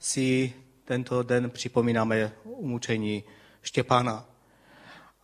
[0.00, 0.52] si
[0.84, 3.24] tento den připomínáme umučení
[3.62, 4.24] Štěpána.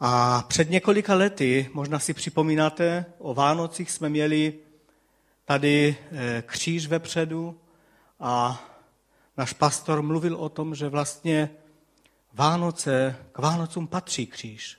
[0.00, 4.54] A před několika lety, možná si připomínáte, o Vánocích jsme měli
[5.44, 7.60] tady eh, kříž vepředu
[8.20, 8.64] a
[9.36, 11.50] náš pastor mluvil o tom, že vlastně
[12.32, 14.78] Vánoce, k Vánocům patří kříž.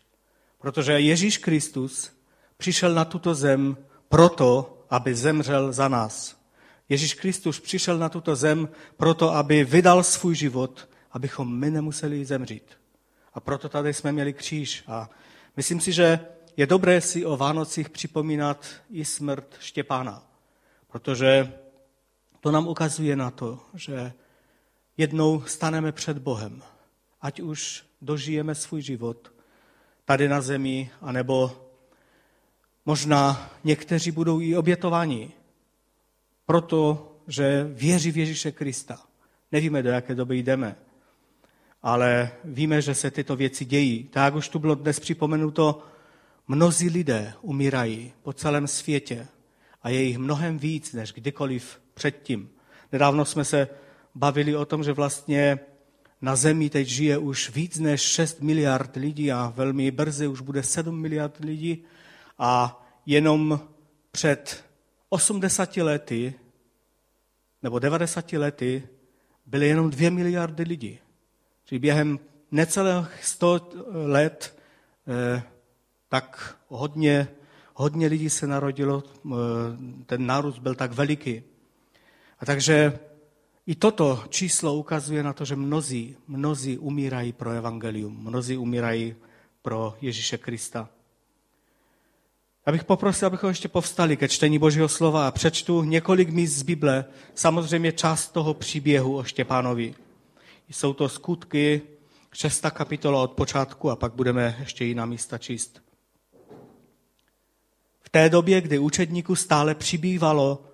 [0.60, 2.12] Protože Ježíš Kristus
[2.58, 3.78] přišel na tuto zem
[4.10, 6.37] proto, aby zemřel za nás.
[6.90, 12.64] Ježíš Kristus přišel na tuto zem proto, aby vydal svůj život, abychom my nemuseli zemřít.
[13.34, 14.84] A proto tady jsme měli kříž.
[14.88, 15.10] A
[15.56, 16.20] myslím si, že
[16.58, 20.24] je dobré si o Vánocích připomínat i smrt Štěpána.
[20.88, 21.54] Protože
[22.40, 24.14] to nám ukazuje na to, že
[24.98, 26.64] jednou staneme před Bohem.
[27.22, 29.32] Ať už dožijeme svůj život
[30.06, 31.68] tady na zemi, anebo
[32.86, 35.32] možná někteří budou i obětováni,
[36.48, 39.00] protože věří v Ježíše Krista.
[39.52, 40.76] Nevíme, do jaké doby jdeme,
[41.84, 44.04] ale víme, že se tyto věci dějí.
[44.04, 45.84] Tak jak už tu bylo dnes připomenuto,
[46.48, 49.28] mnozí lidé umírají po celém světě
[49.84, 52.50] a je jich mnohem víc než kdykoliv předtím.
[52.92, 53.68] Nedávno jsme se
[54.16, 55.60] bavili o tom, že vlastně
[56.22, 60.64] na Zemi teď žije už víc než 6 miliard lidí a velmi brzy už bude
[60.64, 61.84] 7 miliard lidí
[62.38, 63.60] a jenom
[64.12, 64.67] před
[65.10, 66.34] 80 lety
[67.64, 68.88] nebo 90 lety
[69.46, 71.00] byly jenom 2 miliardy lidí.
[71.66, 72.20] Čili během
[72.52, 74.60] necelých 100 let
[75.08, 75.44] eh,
[76.10, 77.28] tak hodně,
[77.74, 79.34] hodně lidí se narodilo, eh,
[80.06, 81.44] ten nárůst byl tak veliký.
[82.40, 83.00] A takže
[83.68, 89.16] i toto číslo ukazuje na to, že mnozí, mnozí umírají pro evangelium, mnozí umírají
[89.62, 90.90] pro Ježíše Krista.
[92.68, 96.62] Já bych poprosil, abychom ještě povstali ke čtení Božího slova a přečtu několik míst z
[96.62, 99.96] Bible, samozřejmě část toho příběhu o Štěpánovi.
[100.70, 101.82] Jsou to skutky,
[102.34, 105.82] šestá kapitola od počátku a pak budeme ještě jiná místa číst.
[108.02, 110.66] V té době, kdy učedníků stále přibývalo,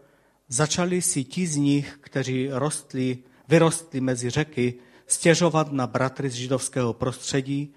[0.47, 3.17] začali si ti z nich, kteří rostli,
[3.47, 4.73] vyrostli mezi řeky,
[5.07, 7.73] stěžovat na bratry z židovského prostředí,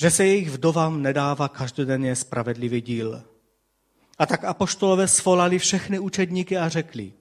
[0.00, 3.22] že se jejich vdovám nedává každodenně spravedlivý díl.
[4.18, 7.12] A tak apoštolové svolali všechny učedníky a řekli,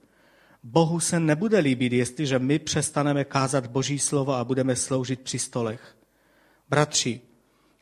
[0.63, 5.97] Bohu se nebude líbit, jestliže my přestaneme kázat Boží slovo a budeme sloužit při stolech.
[6.69, 7.21] Bratři,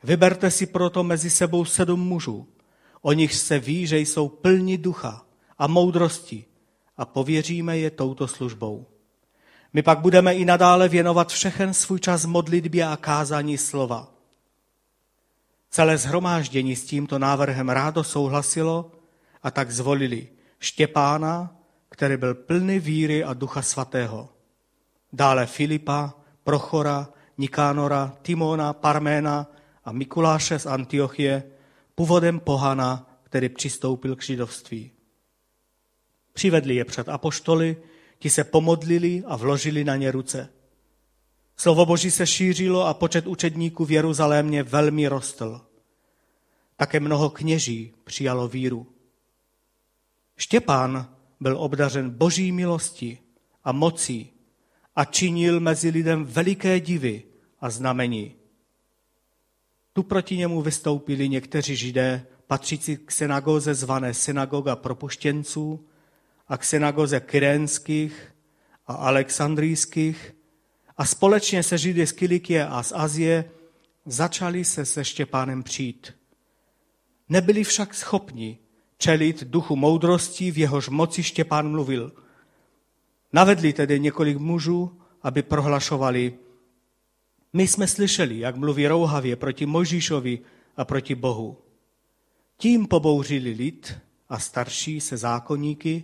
[0.04, 2.48] vyberte si proto mezi sebou sedm mužů,
[3.02, 5.26] o nich se ví, že jsou plní ducha
[5.58, 6.46] a moudrosti
[6.98, 8.86] a pověříme je touto službou.
[9.74, 14.12] My pak budeme i nadále věnovat všechen svůj čas modlitbě a kázání slova.
[15.70, 18.92] Celé zhromáždění s tímto návrhem rádo souhlasilo
[19.46, 20.28] a tak zvolili
[20.60, 21.56] Štěpána,
[21.90, 24.30] který byl plný víry a ducha svatého.
[25.14, 26.14] Dále Filipa,
[26.44, 29.52] Prochora, Nikánora, Timona, Parména
[29.84, 31.44] a Mikuláše z Antiochie,
[31.96, 34.92] původem pohana, který přistoupil k židovství.
[36.34, 37.78] Přivedli je před apoštoly,
[38.20, 40.50] ti se pomodlili a vložili na ně ruce.
[41.58, 45.62] Slovo Boží se šířilo a počet učedníků v Jeruzalémě velmi rostl.
[46.76, 48.95] Také mnoho kněží přijalo víru.
[50.38, 53.20] Štěpán byl obdařen boží milosti
[53.64, 54.34] a mocí
[54.96, 57.24] a činil mezi lidem veliké divy
[57.60, 58.36] a znamení.
[59.94, 65.88] Tu proti němu vystoupili někteří židé, patřící k synagoze zvané synagoga propuštěnců
[66.48, 68.36] a k synagoze kyrénských
[68.88, 70.36] a alexandrijských
[70.98, 73.52] a společně se židy z Kilikie a z Azie
[74.06, 76.14] začali se se Štěpánem přijít.
[77.30, 78.60] Nebyli však schopni
[78.98, 82.12] čelit duchu moudrosti, v jehož moci Štěpán mluvil.
[83.34, 86.34] Navedli tedy několik mužů, aby prohlašovali,
[87.54, 90.40] my jsme slyšeli, jak mluví rouhavě proti Mojžíšovi
[90.78, 91.58] a proti Bohu.
[92.58, 93.98] Tím pobouřili lid
[94.30, 96.04] a starší se zákonníky,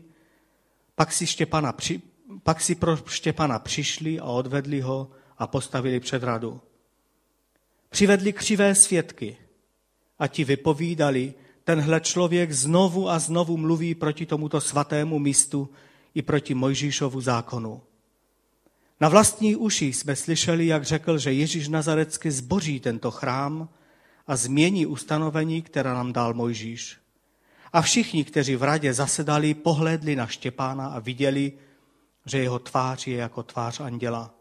[0.95, 2.01] pak si, Štěpana při,
[2.43, 6.61] pak si pro Štěpana přišli a odvedli ho a postavili před radu.
[7.89, 9.37] Přivedli křivé svědky
[10.19, 15.69] a ti vypovídali, tenhle člověk znovu a znovu mluví proti tomuto svatému místu
[16.13, 17.81] i proti Mojžíšovu zákonu.
[18.99, 23.69] Na vlastní uši jsme slyšeli, jak řekl, že Ježíš Nazarecky zboří tento chrám
[24.27, 26.97] a změní ustanovení, která nám dal Mojžíš.
[27.73, 31.53] A všichni, kteří v radě zasedali, pohlédli na Štěpána a viděli,
[32.25, 34.33] že jeho tvář je jako tvář anděla.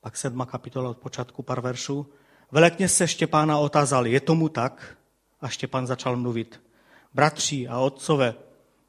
[0.00, 2.06] Pak sedma kapitola od počátku pár veršů.
[2.52, 4.96] Velekně se Štěpána otázal, je tomu tak?
[5.40, 6.62] A Štěpán začal mluvit.
[7.14, 8.34] Bratři a otcové,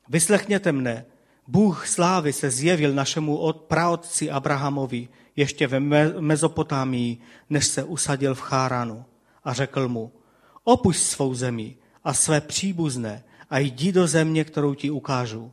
[0.10, 1.06] vyslechněte mne.
[1.48, 5.80] Bůh slávy se zjevil našemu praotci Abrahamovi ještě ve
[6.20, 7.18] Mezopotámii,
[7.50, 9.06] než se usadil v Cháranu
[9.44, 10.12] a řekl mu,
[10.64, 15.52] opuść svou zemi a své příbuzné a jdi do země, kterou ti ukážu.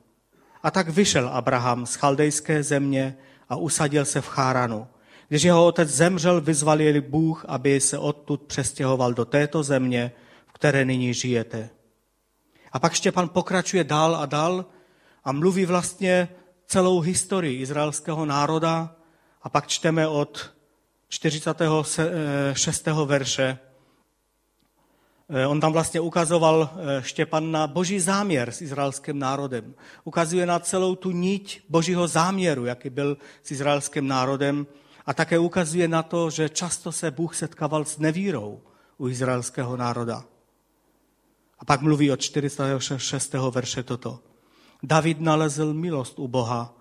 [0.62, 3.16] A tak vyšel Abraham z chaldejské země
[3.48, 4.86] a usadil se v Cháranu.
[5.30, 10.12] Když jeho otec zemřel, vyzval jej Bůh, aby se odtud přestěhoval do této země,
[10.46, 11.70] v které nyní žijete.
[12.72, 14.64] A pak Štěpan pokračuje dál a dál
[15.24, 16.28] a mluví vlastně
[16.66, 18.96] celou historii izraelského národa
[19.42, 20.50] a pak čteme od
[21.08, 22.86] 46.
[23.04, 23.58] verše.
[25.28, 29.74] Eh, on tam vlastně ukazoval eh, Štěpan na boží záměr s izraelským národem.
[30.04, 34.66] Ukazuje na celou tu niť božího záměru, jaký byl s izraelským národem
[35.10, 38.60] a také ukazuje na to, že často se Bůh setkával s nevírou
[38.98, 40.24] u izraelského národa.
[41.58, 43.34] A pak mluví od 46.
[43.50, 44.20] verše toto.
[44.82, 46.74] David nalezl milost u Boha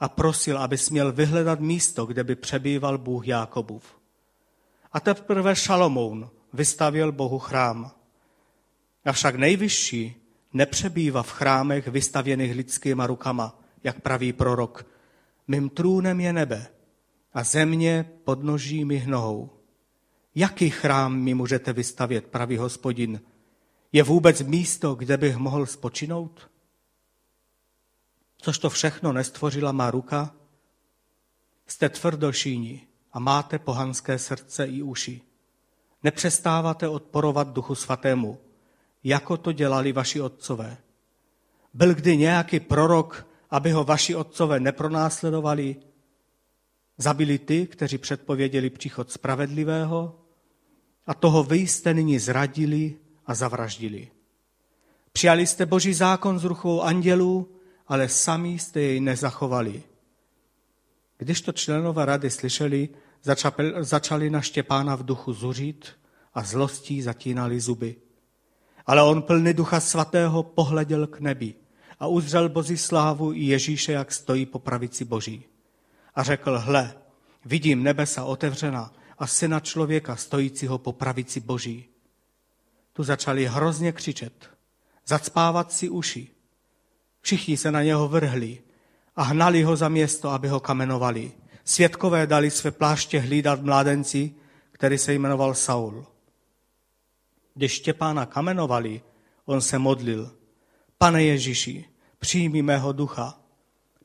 [0.00, 3.84] a prosil, aby směl vyhledat místo, kde by přebýval Bůh Jákobův.
[4.92, 7.90] A teprve Šalomoun vystavěl Bohu chrám.
[9.04, 10.16] Avšak nejvyšší
[10.52, 14.86] nepřebývá v chrámech vystavěných lidskýma rukama, jak praví prorok.
[15.48, 16.73] Mým trůnem je nebe
[17.34, 19.50] a země podnoží mi hnohou.
[20.34, 23.20] Jaký chrám mi můžete vystavět, pravý hospodin?
[23.92, 26.50] Je vůbec místo, kde bych mohl spočinout?
[28.38, 30.34] Což to všechno nestvořila má ruka?
[31.66, 35.20] Jste tvrdošíni a máte pohanské srdce i uši.
[36.02, 38.40] Nepřestáváte odporovat duchu svatému,
[39.04, 40.76] jako to dělali vaši otcové.
[41.74, 45.76] Byl kdy nějaký prorok, aby ho vaši otcové nepronásledovali?
[46.98, 50.20] Zabili ty, kteří předpověděli příchod spravedlivého?
[51.06, 52.94] A toho vy jste nyní zradili
[53.26, 54.08] a zavraždili.
[55.12, 57.56] Přijali jste boží zákon z ruchou andělů,
[57.86, 59.82] ale sami jste jej nezachovali.
[61.18, 62.88] Když to členové rady slyšeli,
[63.80, 65.88] začali na Štěpána v duchu zuřit
[66.34, 67.96] a zlostí zatínali zuby.
[68.86, 71.54] Ale on plný ducha svatého pohleděl k nebi
[71.98, 75.44] a uzřel Boží slávu i Ježíše, jak stojí po pravici Boží.
[76.14, 76.94] A řekl, hle,
[77.44, 81.84] vidím nebesa otevřena a syna člověka stojícího po pravici Boží.
[82.92, 84.50] Tu začali hrozně křičet,
[85.06, 86.28] zacpávat si uši.
[87.20, 88.62] Všichni se na něho vrhli
[89.16, 91.32] a hnali ho za město, aby ho kamenovali.
[91.64, 94.34] Světkové dali své pláště hlídat mládenci,
[94.72, 96.06] který se jmenoval Saul.
[97.54, 99.02] Když Štěpána kamenovali,
[99.44, 100.36] on se modlil.
[100.98, 101.84] Pane Ježíši,
[102.18, 103.40] přijmi mého ducha.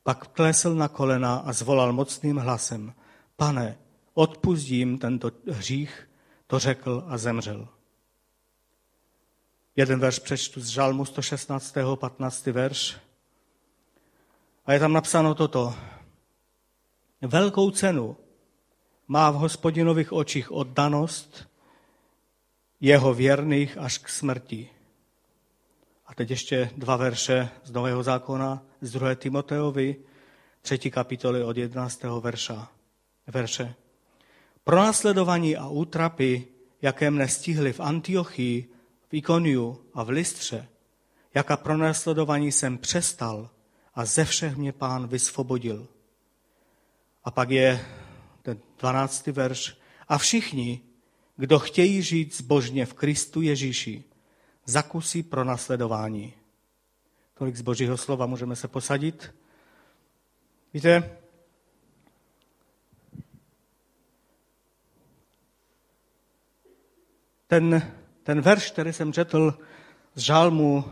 [0.02, 2.94] Pak klesl na kolena a zvolal mocným hlasem.
[3.36, 3.78] Pane,
[4.14, 6.08] odpustím tento hřích,
[6.46, 7.68] to řekl a zemřel.
[9.76, 11.74] Jeden verš přečtu z Žalmu 116.
[11.94, 12.46] 15.
[12.46, 12.96] verš.
[14.66, 15.74] A je tam napsáno toto.
[17.22, 18.16] Velkou cenu
[19.08, 21.48] má v hospodinových očích oddanost
[22.80, 24.70] jeho věrných až k smrti.
[26.06, 29.14] A teď ještě dva verše z Nového zákona, z 2.
[29.14, 29.96] Timoteovi,
[30.62, 32.02] třetí kapitoly od 11.
[32.20, 32.68] Verša,
[33.26, 33.74] verše.
[34.64, 36.46] Pro následování a útrapy,
[36.82, 38.68] jaké mne stihly v Antiochii,
[39.08, 40.68] v Ikoniu a v Listře,
[41.34, 43.50] jaká pronásledování jsem přestal
[43.94, 45.88] a ze všech mě pán vysvobodil.
[47.24, 47.86] A pak je
[48.42, 49.26] ten 12.
[49.26, 49.76] verš.
[50.08, 50.80] A všichni,
[51.36, 54.04] kdo chtějí žít zbožně v Kristu Ježíši,
[54.64, 56.34] zakusí pro nasledování.
[57.40, 59.34] Tolik z Božího slova můžeme se posadit.
[60.74, 61.18] Víte,
[67.46, 67.92] ten,
[68.22, 69.58] ten verš, který jsem četl
[70.14, 70.84] z žálmu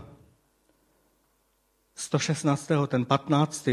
[1.95, 2.71] 116.
[2.87, 3.69] ten 15.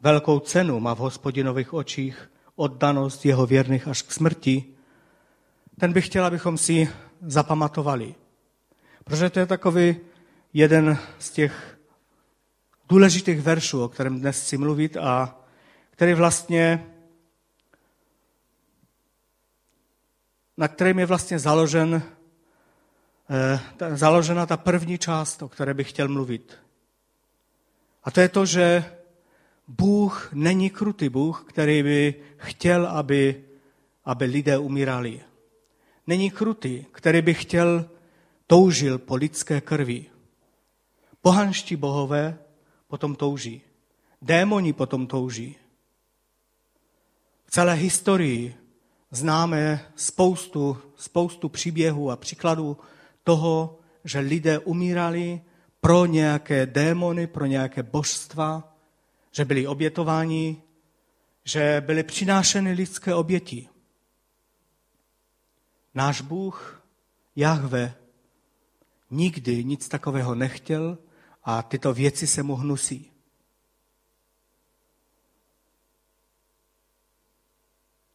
[0.00, 4.64] velkou cenu má v hospodinových očích oddanost jeho věrných až k smrti,
[5.78, 6.88] ten bych chtěl, abychom si
[7.20, 8.14] zapamatovali.
[9.04, 10.09] Protože to je takový
[10.52, 11.78] jeden z těch
[12.88, 15.36] důležitých veršů, o kterém dnes chci mluvit a
[15.90, 16.90] který vlastně
[20.60, 22.02] na kterém je vlastně založen,
[23.30, 23.60] eh,
[23.96, 26.58] založena ta první část, o které bych chtěl mluvit.
[28.04, 28.84] A to je to, že
[29.68, 33.44] Bůh není krutý Bůh, který by chtěl, aby,
[34.04, 35.20] aby lidé umírali.
[36.06, 37.90] Není krutý, který by chtěl,
[38.46, 40.06] toužil po lidské krvi.
[41.22, 42.38] Pohanští bohové
[42.88, 43.62] potom touží.
[44.22, 45.56] Démoni potom touží.
[47.46, 48.54] V celé historii
[49.10, 52.76] známe spoustu, spoustu příběhů a příkladů
[53.24, 55.40] toho, že lidé umírali
[55.80, 58.76] pro nějaké démony, pro nějaké božstva,
[59.32, 60.62] že byli obětováni,
[61.44, 63.68] že byly přinášeny lidské oběti.
[65.94, 66.82] Náš Bůh,
[67.36, 67.94] Jahve,
[69.10, 70.98] nikdy nic takového nechtěl
[71.50, 73.10] a tyto věci se mu hnusí.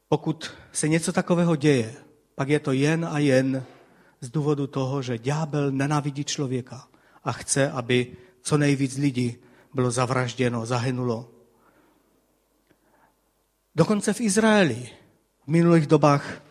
[0.07, 1.95] Pokud se něco takového děje,
[2.35, 3.63] pak je to jen a jen
[4.21, 6.87] z důvodu toho, že ďábel nenávidí člověka
[7.23, 9.37] a chce, aby co nejvíc lidí
[9.73, 11.31] bylo zavražděno, zahynulo.
[13.75, 14.89] Dokonce v Izraeli
[15.43, 16.41] v minulých dobách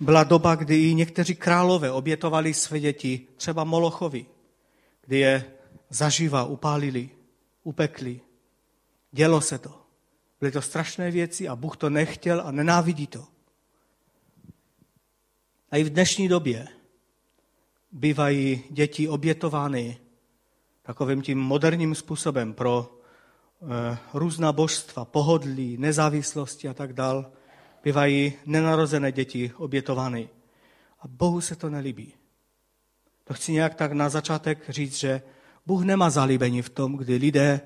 [0.00, 4.26] byla doba, kdy i někteří králové obětovali své děti, třeba Molochovi,
[5.06, 5.55] kdy je
[5.90, 7.10] zaživa upálili,
[7.62, 8.20] upekli.
[9.12, 9.82] Dělo se to.
[10.40, 13.26] Byly to strašné věci a Bůh to nechtěl a nenávidí to.
[15.70, 16.68] A i v dnešní době
[17.92, 19.98] bývají děti obětovány
[20.82, 22.98] takovým tím moderním způsobem pro
[23.62, 27.32] e, různá božstva, pohodlí, nezávislosti a tak dál.
[27.84, 30.28] Bývají nenarozené děti obětovány.
[31.00, 32.14] A Bohu se to nelíbí.
[33.24, 35.22] To chci nějak tak na začátek říct, že
[35.66, 37.60] Bůh nemá zalíbení v tom, kdy lidé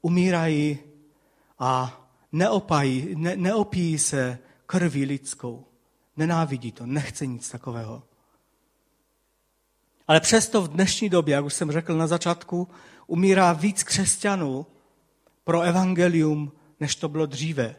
[0.00, 0.78] umírají
[1.58, 2.00] a
[2.32, 5.66] neopají, ne, neopíjí se krví lidskou.
[6.16, 8.02] Nenávidí to, nechce nic takového.
[10.08, 12.68] Ale přesto v dnešní době, jak už jsem řekl na začátku,
[13.06, 14.66] umírá víc křesťanů
[15.44, 17.76] pro evangelium, než to bylo dříve.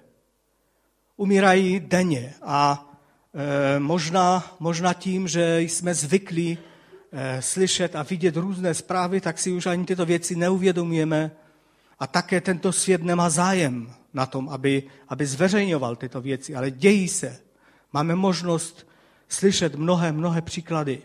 [1.16, 2.90] Umírají denně a
[3.34, 6.58] e, možná, možná tím, že jsme zvyklí
[7.40, 11.32] slyšet a vidět různé zprávy, tak si už ani tyto věci neuvědomujeme.
[12.00, 17.08] A také tento svět nemá zájem na tom, aby, aby zveřejňoval tyto věci, ale dějí
[17.08, 17.40] se.
[17.94, 18.88] Máme možnost
[19.30, 21.02] slyšet mnohé, mnohé příklady.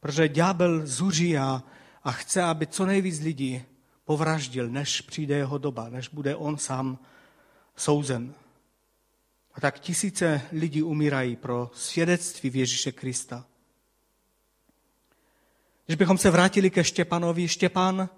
[0.00, 1.62] Protože ďábel zuří a,
[2.04, 3.62] a chce, aby co nejvíc lidí
[4.04, 6.98] povraždil, než přijde jeho doba, než bude on sám
[7.76, 8.34] souzen.
[9.54, 13.46] A tak tisíce lidí umírají pro svědectví Ježíše Krista.
[15.86, 18.08] Když bychom se vrátili ke Štěpanovi, Štěpan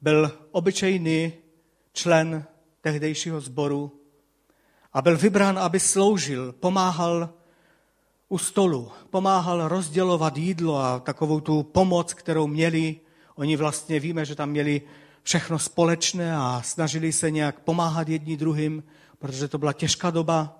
[0.00, 1.32] byl obyčejný
[1.92, 2.44] člen
[2.80, 4.00] tehdejšího sboru
[4.92, 7.30] a byl vybrán, aby sloužil, pomáhal
[8.28, 13.00] u stolu, pomáhal rozdělovat jídlo a takovou tu pomoc, kterou měli.
[13.34, 14.82] Oni vlastně víme, že tam měli
[15.22, 18.84] všechno společné a snažili se nějak pomáhat jedni druhým,
[19.18, 20.58] protože to byla těžká doba.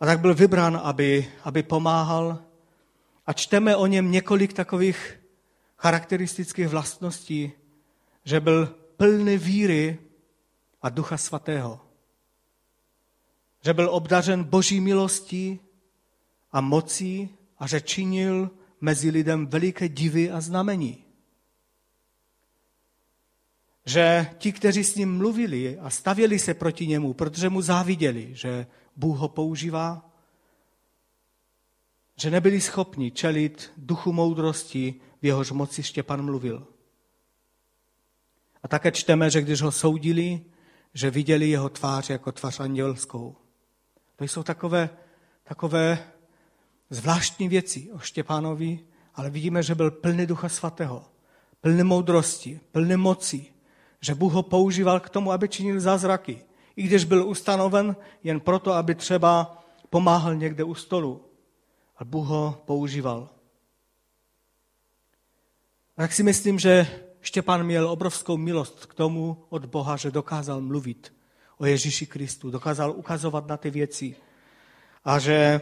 [0.00, 2.49] A tak byl vybrán, aby, aby pomáhal.
[3.30, 5.20] A čteme o něm několik takových
[5.76, 7.52] charakteristických vlastností,
[8.24, 9.98] že byl plný víry
[10.82, 11.80] a ducha svatého.
[13.64, 15.60] Že byl obdařen boží milostí
[16.52, 21.04] a mocí a že činil mezi lidem veliké divy a znamení.
[23.84, 28.66] Že ti, kteří s ním mluvili a stavěli se proti němu, protože mu záviděli, že
[28.96, 30.09] Bůh ho používá,
[32.20, 36.66] že nebyli schopni čelit duchu moudrosti, v jehož moci Štěpan mluvil.
[38.62, 40.40] A také čteme, že když ho soudili,
[40.94, 43.36] že viděli jeho tvář jako tvář andělskou.
[44.16, 44.90] To jsou takové,
[45.42, 45.98] takové
[46.90, 48.78] zvláštní věci o Štěpánovi,
[49.14, 51.04] ale vidíme, že byl plný ducha svatého,
[51.60, 53.46] plný moudrosti, plný moci,
[54.00, 56.44] že Bůh ho používal k tomu, aby činil zázraky.
[56.76, 61.29] I když byl ustanoven jen proto, aby třeba pomáhal někde u stolu.
[62.00, 63.28] A Bůh ho používal.
[65.96, 66.86] A tak si myslím, že
[67.20, 71.12] Štěpán měl obrovskou milost k tomu od Boha, že dokázal mluvit
[71.58, 74.16] o Ježíši Kristu, dokázal ukazovat na ty věci
[75.04, 75.60] a že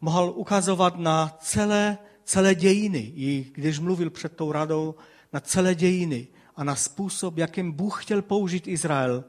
[0.00, 4.94] mohl ukazovat na celé, celé dějiny, i když mluvil před tou radou,
[5.32, 9.24] na celé dějiny a na způsob, jakým Bůh chtěl použít Izrael.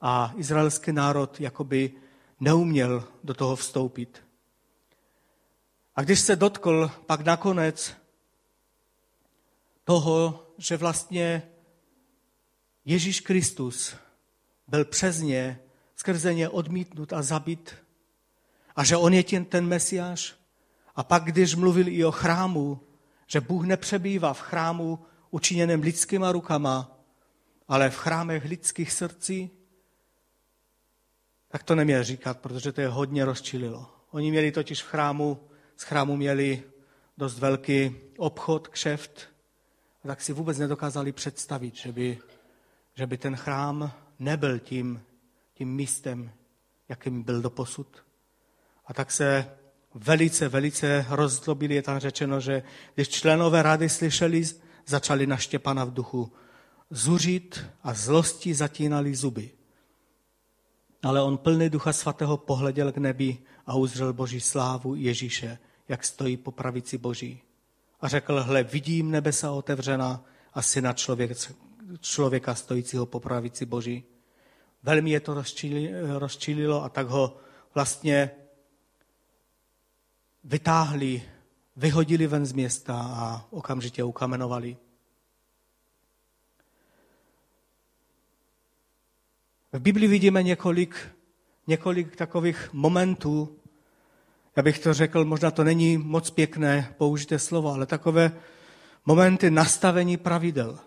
[0.00, 1.92] A izraelský národ jakoby
[2.40, 4.25] neuměl do toho vstoupit.
[5.96, 7.92] A když se dotkl pak nakonec
[9.84, 11.42] toho, že vlastně
[12.84, 13.96] Ježíš Kristus
[14.68, 15.60] byl přes ně,
[15.96, 17.74] skrze ně odmítnut a zabit
[18.76, 20.34] a že on je ten, ten mesiáš.
[20.96, 22.80] A pak, když mluvil i o chrámu,
[23.26, 24.98] že Bůh nepřebývá v chrámu
[25.30, 26.98] učiněném lidskýma rukama,
[27.68, 29.50] ale v chrámech lidských srdcí,
[31.48, 33.90] tak to neměl říkat, protože to je hodně rozčililo.
[34.10, 36.62] Oni měli totiž v chrámu, z chrámu měli
[37.18, 39.28] dost velký obchod, kšeft,
[40.06, 42.18] tak si vůbec nedokázali představit, že by,
[42.94, 45.02] že by ten chrám nebyl tím,
[45.54, 46.30] tím místem,
[46.88, 48.04] jakým byl do posud.
[48.86, 49.50] A tak se
[49.94, 51.74] velice, velice rozdlobili.
[51.74, 52.62] Je tam řečeno, že
[52.94, 54.42] když členové rady slyšeli,
[54.86, 56.32] začali na Štěpana v duchu
[56.90, 59.50] zuřit a zlosti zatínali zuby.
[61.06, 65.58] Ale on plný ducha svatého pohleděl k nebi a uzřel Boží slávu Ježíše,
[65.88, 67.42] jak stojí po pravici Boží.
[68.00, 71.30] A řekl, hle, vidím nebesa otevřena a syna člověk,
[72.00, 74.04] člověka stojícího po pravici Boží.
[74.82, 75.42] Velmi je to
[76.18, 77.36] rozčílilo a tak ho
[77.74, 78.30] vlastně
[80.44, 81.22] vytáhli,
[81.76, 84.76] vyhodili ven z města a okamžitě ukamenovali.
[89.76, 90.96] V Biblii vidíme několik,
[91.66, 93.58] několik takových momentů,
[94.56, 98.32] já bych to řekl, možná to není moc pěkné použité slovo, ale takové
[99.06, 100.78] momenty nastavení pravidel.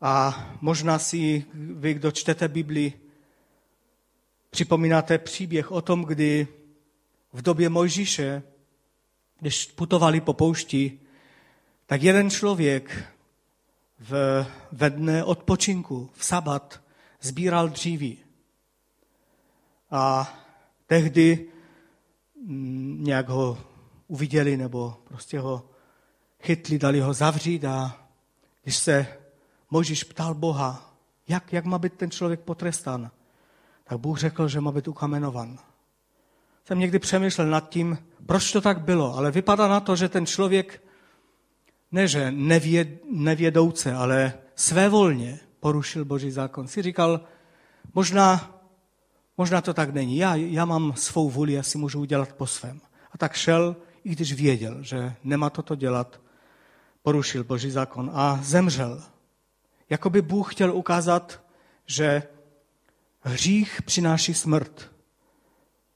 [0.00, 2.92] A možná si vy, kdo čtete Bibli,
[4.50, 6.48] připomínáte příběh o tom, kdy
[7.32, 8.42] v době Mojžíše,
[9.40, 11.00] když putovali po poušti,
[11.86, 13.04] tak jeden člověk
[14.00, 16.80] v, ve dne odpočinku, v sabat,
[17.20, 18.18] sbíral dříví.
[19.90, 20.34] A
[20.86, 21.48] tehdy
[22.46, 23.58] mm, nějak ho
[24.06, 25.70] uviděli nebo prostě ho
[26.42, 28.06] chytli, dali ho zavřít a
[28.62, 29.06] když se
[29.70, 30.94] Možíš ptal Boha,
[31.28, 33.10] jak, jak má být ten člověk potrestán,
[33.84, 35.58] tak Bůh řekl, že má být ukamenovan.
[36.64, 40.26] Jsem někdy přemýšlel nad tím, proč to tak bylo, ale vypadá na to, že ten
[40.26, 40.82] člověk
[41.92, 46.68] ne, že nevěd, nevědouce, ale svévolně porušil Boží zákon.
[46.68, 47.20] Si říkal,
[47.94, 48.60] možná,
[49.36, 50.16] možná to tak není.
[50.16, 52.80] Já, já mám svou vůli, já si můžu udělat po svém.
[53.12, 56.20] A tak šel, i když věděl, že nemá toto dělat,
[57.02, 59.02] porušil Boží zákon a zemřel.
[59.90, 61.42] Jakoby Bůh chtěl ukázat,
[61.86, 62.22] že
[63.20, 64.90] hřích přináší smrt.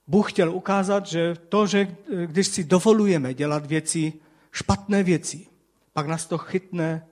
[0.06, 1.96] Bůh chtěl ukázat, že to, že
[2.26, 4.12] když si dovolujeme dělat věci,
[4.52, 5.46] špatné věci,
[5.94, 7.06] pak nás to chytne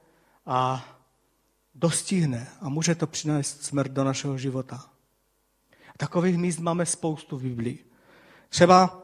[0.47, 0.85] a
[1.75, 4.91] dostihne a může to přinést smrt do našeho života.
[5.97, 7.85] Takových míst máme spoustu v Biblii.
[8.49, 9.03] Třeba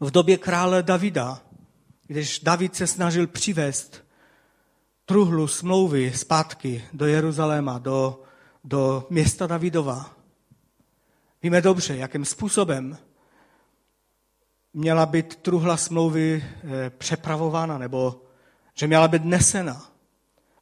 [0.00, 1.40] v době krále Davida,
[2.06, 4.04] když David se snažil přivést
[5.04, 8.22] truhlu smlouvy zpátky do Jeruzaléma, do,
[8.64, 10.16] do města Davidova.
[11.42, 12.98] Víme dobře, jakým způsobem
[14.72, 18.21] měla být truhla smlouvy eh, přepravována nebo
[18.74, 19.92] že měla být nesena.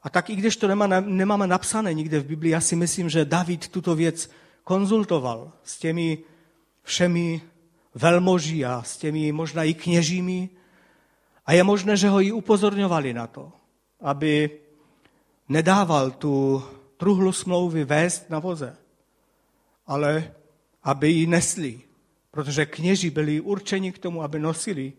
[0.02, 3.24] A tak i když to nemá, nemáme napsané nikde v Biblii, já si myslím, že
[3.24, 4.30] David tuto věc
[4.64, 6.18] konzultoval s těmi
[6.82, 7.42] všemi
[7.94, 10.48] velmoží a s těmi možná i kněžími.
[11.46, 13.52] A je možné, že ho i upozorňovali na to,
[14.00, 14.50] aby
[15.48, 16.62] nedával tu
[16.96, 18.76] truhlu smlouvy vést na voze,
[19.86, 20.34] ale
[20.82, 21.80] aby ji nesli,
[22.30, 24.92] protože kněži byli určeni k tomu, aby nosili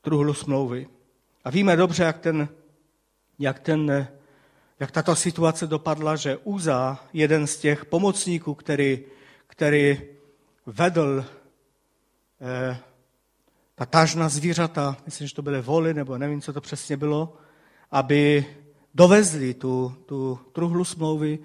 [0.00, 0.88] truhlu smlouvy.
[1.44, 2.48] A víme dobře, jak, ten,
[3.38, 4.08] jak, ten,
[4.80, 9.04] jak tato situace dopadla, že Uza, jeden z těch pomocníků, který,
[9.46, 10.00] který
[10.66, 11.24] vedl
[12.40, 12.78] eh,
[13.74, 17.36] ta tažná zvířata, myslím, že to byly voly, nebo nevím, co to přesně bylo,
[17.90, 18.46] aby
[18.94, 21.38] dovezli tu, tu truhlu smlouvy,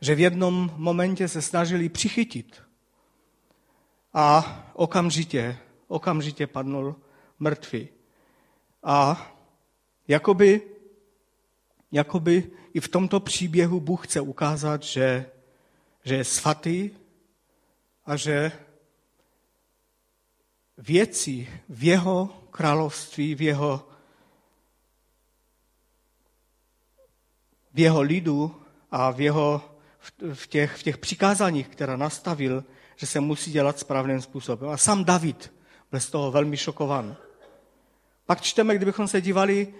[0.00, 2.62] že v jednom momentě se snažili přichytit.
[4.14, 5.56] A okamžitě,
[5.88, 6.96] okamžitě padnul
[7.38, 7.88] mrtvý.
[8.82, 9.30] A
[10.08, 10.62] jakoby,
[11.92, 15.30] jakoby i v tomto příběhu Bůh chce ukázat, že,
[16.04, 16.90] že je svatý
[18.06, 18.52] a že
[20.78, 23.88] věci v jeho království, v jeho,
[27.74, 29.74] v jeho lidu a v, jeho,
[30.34, 32.64] v, těch, v těch přikázáních, která nastavil,
[32.96, 34.70] že se musí dělat správným způsobem.
[34.70, 35.52] A sám David
[35.90, 37.16] byl z toho velmi šokovan.
[38.30, 39.74] Pak čteme, kdybychom se dívali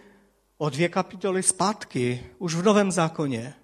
[0.59, 3.55] o dvě kapitoly zpátky, už v Novém zákoně,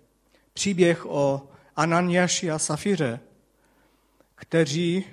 [0.52, 3.20] příběh o Ananiaši a Safiře,
[4.34, 5.04] kteří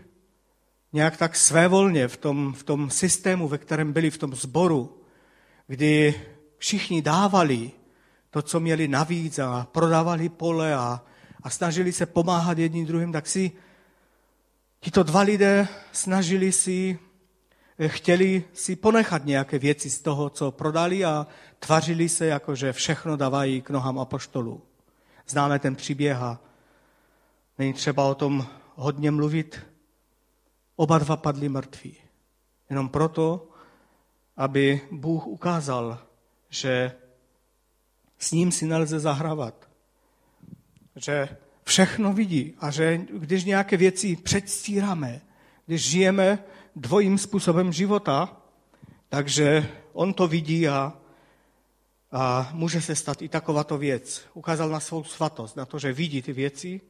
[0.93, 5.01] nějak tak svévolně v tom, v tom systému, ve kterém byli v tom sboru,
[5.67, 6.21] kdy
[6.57, 7.71] všichni dávali
[8.29, 11.03] to, co měli navíc a prodávali pole a,
[11.43, 13.51] a snažili se pomáhat jedním druhým, tak si
[14.79, 16.99] tito dva lidé snažili si
[17.87, 21.27] chtěli si ponechat nějaké věci z toho, co prodali a
[21.59, 24.61] tvařili se, jako že všechno dávají k nohám apoštolů.
[25.27, 26.39] Známe ten příběh a
[27.57, 29.59] není třeba o tom hodně mluvit.
[30.75, 31.95] Oba dva padli mrtví.
[32.69, 33.49] Jenom proto,
[34.37, 35.99] aby Bůh ukázal,
[36.49, 36.91] že
[38.17, 39.69] s ním si nelze zahrávat.
[40.95, 45.21] Že všechno vidí a že když nějaké věci předstíráme,
[45.65, 46.43] když žijeme
[46.75, 48.37] dvojím způsobem života,
[49.09, 50.93] takže on to vidí a,
[52.13, 54.21] A může se stát i takováto věc.
[54.33, 56.81] Ukázal na svou svatost, na to, že vidí ty věci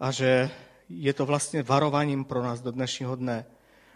[0.00, 0.50] a že
[0.88, 3.46] je to vlastně varováním pro nás do dnešního dne.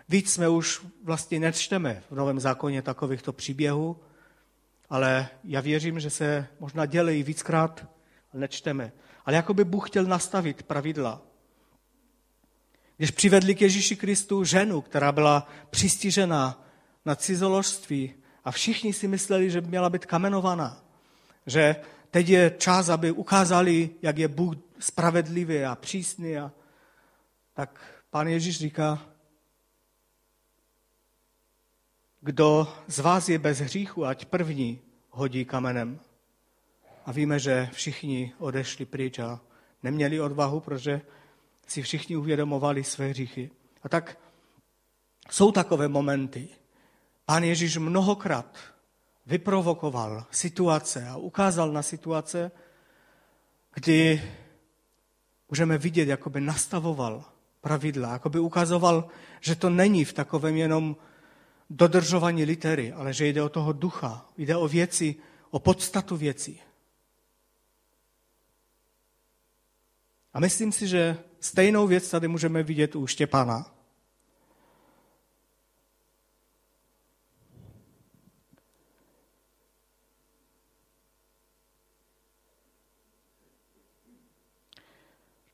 [0.09, 3.97] Víc jsme už vlastně nečteme v Novém zákoně takovýchto příběhů,
[4.91, 7.87] ale já věřím, že se možná dělají víckrát,
[8.33, 8.93] ale nečteme.
[9.27, 11.23] Ale jako by Bůh chtěl nastavit pravidla.
[13.01, 16.65] Když přivedli k Ježíši Kristu ženu, která byla přistižena
[17.05, 20.85] na cizoložství a všichni si mysleli, že by měla být kamenovaná,
[21.47, 21.77] že
[22.11, 26.39] teď je čas, aby ukázali, jak je Bůh spravedlivý a přísný.
[26.39, 26.53] A...
[27.55, 29.03] Tak pán Ježíš říká,
[32.21, 36.01] kdo z vás je bez hříchu, ať první hodí kamenem.
[37.07, 39.41] A víme, že všichni odešli pryč a
[39.83, 41.01] neměli odvahu, protože
[41.71, 43.51] si všichni uvědomovali své hříchy.
[43.83, 44.19] A tak
[45.31, 46.49] jsou takové momenty.
[47.25, 48.59] Pán Ježíš mnohokrát
[49.27, 52.51] vyprovokoval situace a ukázal na situace,
[53.75, 54.23] kdy
[55.49, 57.25] můžeme vidět, jako by nastavoval
[57.61, 59.09] pravidla, jako by ukazoval,
[59.41, 60.97] že to není v takovém jenom
[61.71, 65.15] dodržování litery, ale že jde o toho ducha, jde o věci,
[65.51, 66.61] o podstatu věcí.
[70.35, 73.75] A myslím si, že stejnou věc tady můžeme vidět u Štěpana.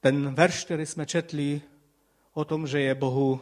[0.01, 1.63] Ten verš, který jsme četli
[2.33, 3.41] o tom, že je Bohu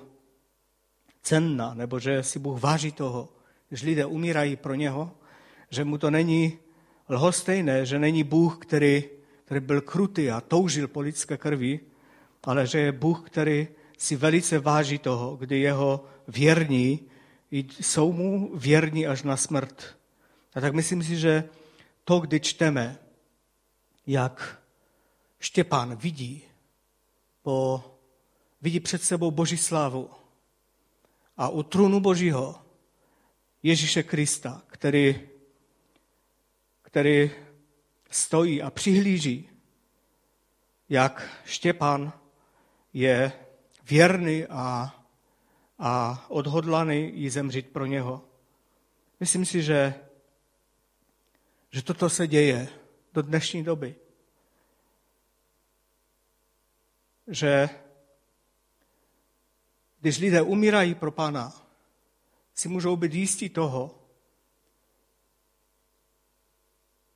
[1.23, 3.29] cenná, nebo že si Bůh váží toho,
[3.71, 5.17] že lidé umírají pro něho,
[5.71, 6.59] že mu to není
[7.09, 9.05] lhostejné, že není Bůh, který,
[9.45, 11.81] který byl krutý a toužil po lidské krvi,
[12.45, 17.01] ale že je Bůh, který si velice váží toho, kdy jeho věrní
[17.51, 19.97] jsou mu věrní až na smrt.
[20.55, 21.45] A tak myslím si, že
[22.05, 22.99] to, kdy čteme,
[24.07, 24.63] jak
[25.39, 26.43] Štěpán vidí,
[27.43, 27.85] po,
[28.63, 30.11] vidí před sebou Boží slávu,
[31.37, 32.55] a u trůnu Božího
[33.63, 35.29] Ježíše Krista, který,
[36.83, 37.31] který
[38.11, 39.49] stojí a přihlíží,
[40.89, 42.13] jak Štěpán
[42.95, 43.33] je
[43.83, 44.95] věrný a,
[45.79, 48.25] a odhodlaný jí zemřít pro něho.
[49.21, 49.95] Myslím si, že,
[51.71, 52.69] že toto se děje
[53.13, 53.95] do dnešní doby.
[57.27, 57.69] Že
[60.01, 61.53] když lidé umírají pro Pána,
[62.55, 63.99] si můžou být jistí toho,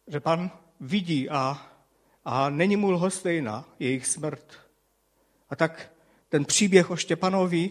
[0.07, 1.73] že Pan vidí a,
[2.25, 4.68] a není mu lhostejná jejich smrt.
[5.51, 5.93] A tak
[6.29, 7.71] ten příběh o Štěpanovi,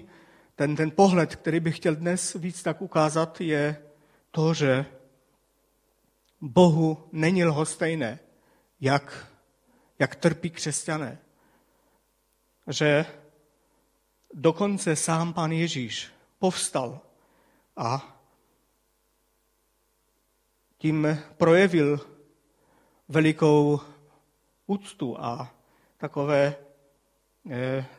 [0.56, 3.84] ten, ten pohled, který bych chtěl dnes víc tak ukázat, je
[4.32, 4.86] to, že
[6.42, 8.20] Bohu není lhostejné,
[8.82, 9.28] jak,
[10.00, 11.18] jak trpí křesťané.
[12.68, 13.06] Že
[14.34, 17.00] dokonce sám pan Ježíš povstal
[17.78, 18.18] a
[20.78, 22.00] tím projevil
[23.08, 23.80] velikou
[24.68, 25.54] úctu a
[25.98, 26.56] takové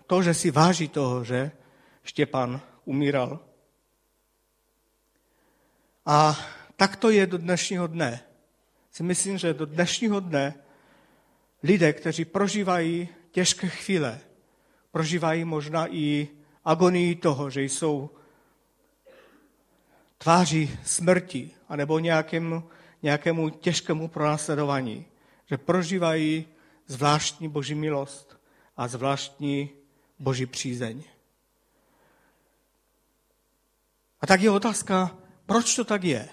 [0.06, 1.50] to, že si váží toho, že
[2.02, 3.40] Štěpán umíral.
[6.06, 6.38] A
[6.76, 8.20] tak to je do dnešního dne.
[8.90, 10.54] Si myslím, že do dnešního dne
[11.62, 14.20] lidé, kteří prožívají těžké chvíle,
[14.90, 16.28] prožívají možná i
[16.64, 18.10] agonii toho, že jsou
[20.18, 22.62] tváří smrti anebo nějakému,
[23.02, 25.06] nějakému těžkému pronásledování.
[25.46, 26.46] Že prožívají
[26.86, 28.27] zvláštní boží milost
[28.78, 29.70] a zvláštní
[30.18, 31.02] boží přízeň.
[34.20, 36.28] A tak je otázka, proč to tak je?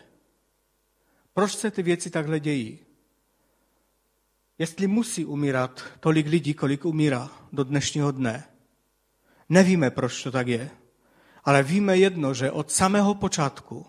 [1.34, 2.80] Proč se ty věci takhle dějí?
[4.58, 8.44] Jestli musí umírat tolik lidí, kolik umírá do dnešního dne,
[9.50, 10.70] nevíme, proč to tak je.
[11.44, 13.86] Ale víme jedno, že od samého počátku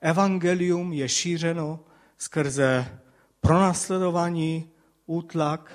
[0.00, 1.84] evangelium je šířeno
[2.18, 3.00] skrze
[3.40, 4.70] pronásledování,
[5.06, 5.72] útlak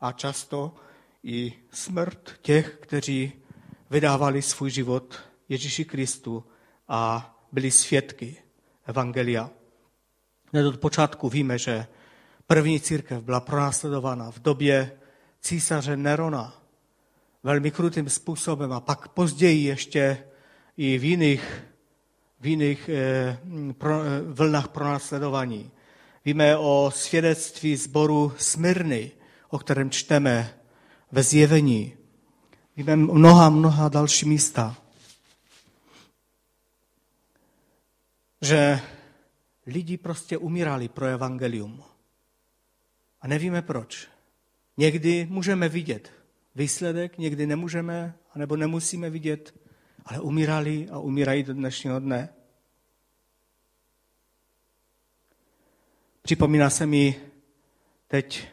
[0.00, 0.76] a často
[1.22, 3.32] i smrt těch, kteří
[3.90, 6.44] vydávali svůj život Ježíši Kristu
[6.88, 8.36] a byli svědky
[8.86, 9.50] evangelia.
[10.52, 11.86] Hned od počátku víme, že
[12.50, 14.92] První církev byla pronásledována v době
[15.40, 16.62] císaře Nerona
[17.42, 20.24] velmi krutým způsobem a pak později ještě
[20.76, 21.64] i v jiných,
[22.40, 25.70] v jiných eh, eh, vlnách pronásledování.
[26.24, 29.12] Víme o svědectví zboru Smyrny,
[29.48, 30.57] o kterém čteme
[31.12, 31.96] ve zjevení.
[32.76, 34.76] Víme mnoha, mnoha další místa.
[38.40, 38.80] Že
[39.66, 41.82] lidi prostě umírali pro evangelium.
[43.20, 44.08] A nevíme proč.
[44.76, 46.12] Někdy můžeme vidět
[46.54, 49.54] výsledek, někdy nemůžeme, anebo nemusíme vidět,
[50.04, 52.28] ale umírali a umírají do dnešního dne.
[56.22, 57.20] Připomíná se mi
[58.08, 58.48] teď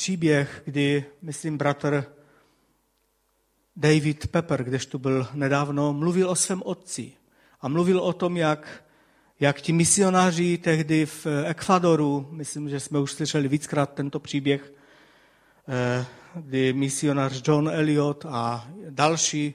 [0.00, 2.04] příběh, kdy, myslím, bratr
[3.76, 7.12] David Pepper, když tu byl nedávno, mluvil o svém otci
[7.60, 8.84] a mluvil o tom, jak,
[9.40, 14.72] jak ti misionáři tehdy v Ekvadoru, myslím, že jsme už slyšeli víckrát tento příběh,
[15.68, 19.54] eh, kdy misionář John Eliot a další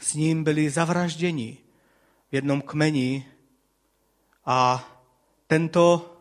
[0.00, 1.58] s ním byli zavražděni
[2.30, 3.26] v jednom kmeni
[4.46, 4.88] a
[5.46, 6.13] tento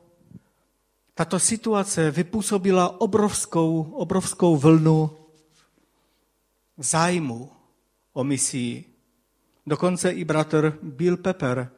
[1.14, 5.18] tato situace vypůsobila obrovskou, obrovskou vlnu
[6.78, 7.52] zájmu
[8.14, 8.94] o misii.
[9.68, 11.72] Dokonce i bratr Bill Pepper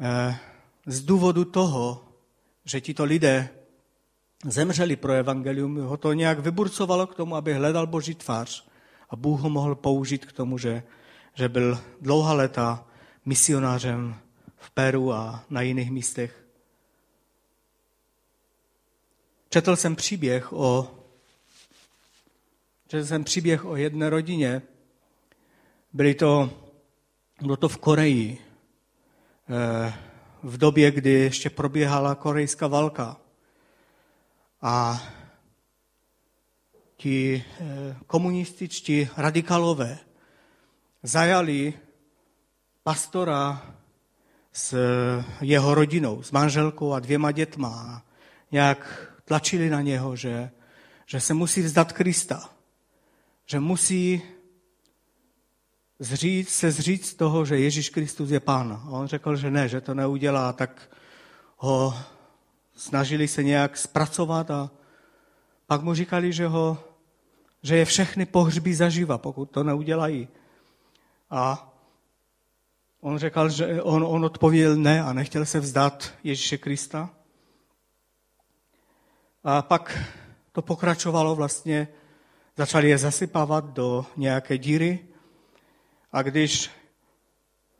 [0.00, 0.38] eh,
[0.86, 2.08] z důvodu toho,
[2.64, 3.48] že tito lidé
[4.44, 8.68] zemřeli pro evangelium, ho to nějak vyburcovalo k tomu, aby hledal Boží tvář
[9.10, 10.82] a Bůh ho mohl použít k tomu, že,
[11.34, 12.86] že byl dlouhá léta
[13.24, 14.14] misionářem
[14.56, 16.43] v Peru a na jiných místech.
[19.54, 20.90] Četl jsem příběh o,
[22.88, 24.62] četl jsem příběh o jedné rodině.
[25.92, 26.50] Byli to,
[27.42, 28.38] bylo to v Koreji,
[29.48, 29.94] eh,
[30.42, 33.16] v době, kdy ještě probíhala korejská válka.
[34.62, 35.02] A
[36.96, 39.98] ti eh, komunističtí radikalové
[41.02, 41.74] zajali
[42.82, 43.74] pastora
[44.52, 44.76] s
[45.40, 48.02] jeho rodinou, s manželkou a dvěma dětma.
[48.52, 50.50] Nějak tlačili na něho, že,
[51.06, 52.50] že se musí vzdat Krista,
[53.46, 54.22] že musí
[55.98, 58.72] zříct, se zříct toho, že Ježíš Kristus je pán.
[58.72, 60.90] A on řekl, že ne, že to neudělá, tak
[61.56, 61.94] ho
[62.76, 64.70] snažili se nějak zpracovat a
[65.66, 66.78] pak mu říkali, že, ho,
[67.62, 70.28] že je všechny pohřbí zaživa, pokud to neudělají.
[71.30, 71.72] A
[73.00, 77.10] on řekl, že on, on odpověděl ne a nechtěl se vzdát Ježíše Krista.
[79.44, 79.98] A pak
[80.52, 81.88] to pokračovalo vlastně,
[82.56, 84.98] začali je zasypávat do nějaké díry.
[86.12, 86.70] A když,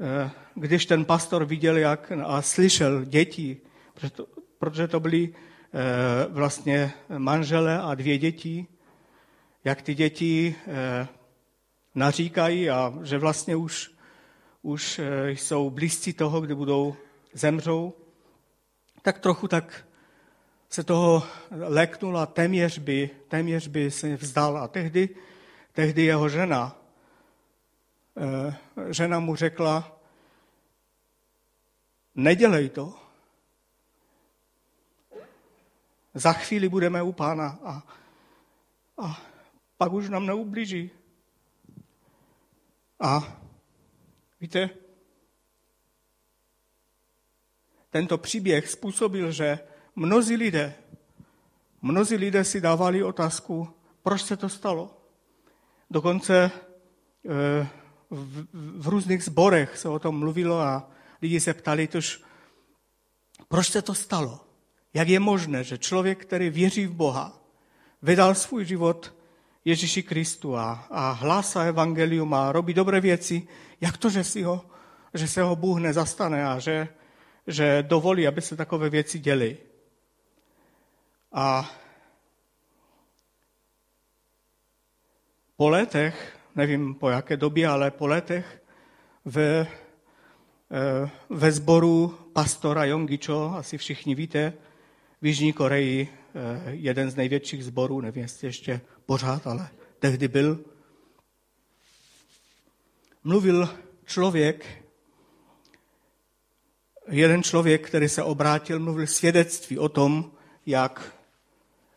[0.00, 3.60] eh, když ten pastor viděl jak, a slyšel děti,
[3.94, 4.26] protože to,
[4.58, 8.66] protože to byly eh, vlastně manžele a dvě děti,
[9.64, 11.08] jak ty děti eh,
[11.94, 13.90] naříkají a že vlastně už,
[14.62, 16.96] už jsou blízcí toho, kdy budou
[17.32, 17.94] zemřou,
[19.02, 19.86] tak trochu tak
[20.74, 24.58] se toho leknul a téměř by, téměř by se vzdal.
[24.58, 25.08] A tehdy,
[25.72, 26.76] tehdy jeho žena,
[28.16, 28.56] eh,
[28.90, 30.00] žena mu řekla,
[32.14, 32.94] nedělej to.
[36.14, 37.82] Za chvíli budeme u pána a,
[38.98, 39.22] a
[39.76, 40.90] pak už nám neublíží.
[43.00, 43.38] A
[44.40, 44.70] víte,
[47.90, 50.74] tento příběh způsobil, že mnozí lidé,
[51.82, 53.68] mnozí lidé si dávali otázku,
[54.02, 55.00] proč se to stalo.
[55.90, 57.68] Dokonce eh,
[58.54, 60.90] v, různých zborech se o tom mluvilo a
[61.22, 62.22] lidi se ptali tož,
[63.48, 64.40] proč se to stalo?
[64.94, 67.40] Jak je možné, že člověk, který věří v Boha,
[68.02, 69.14] vydal svůj život
[69.64, 73.48] Ježíši Kristu a, a hlásá evangelium a robí dobré věci,
[73.80, 74.66] jak to, že, si ho,
[75.14, 76.88] že se ho Bůh nezastane a že,
[77.46, 79.58] že dovolí, aby se takové věci děly.
[81.34, 81.70] A
[85.56, 88.62] po letech, nevím po jaké době, ale po letech
[89.24, 89.66] ve,
[90.70, 94.52] eh, ve sboru pastora Yongicho, asi všichni víte,
[95.22, 99.68] v Jižní Koreji eh, jeden z největších sborů, nevím, jestli ještě pořád, ale
[99.98, 100.64] tehdy byl.
[103.24, 103.68] Mluvil
[104.04, 104.84] člověk,
[107.08, 110.32] jeden člověk, který se obrátil, mluvil svědectví o tom,
[110.66, 111.14] jak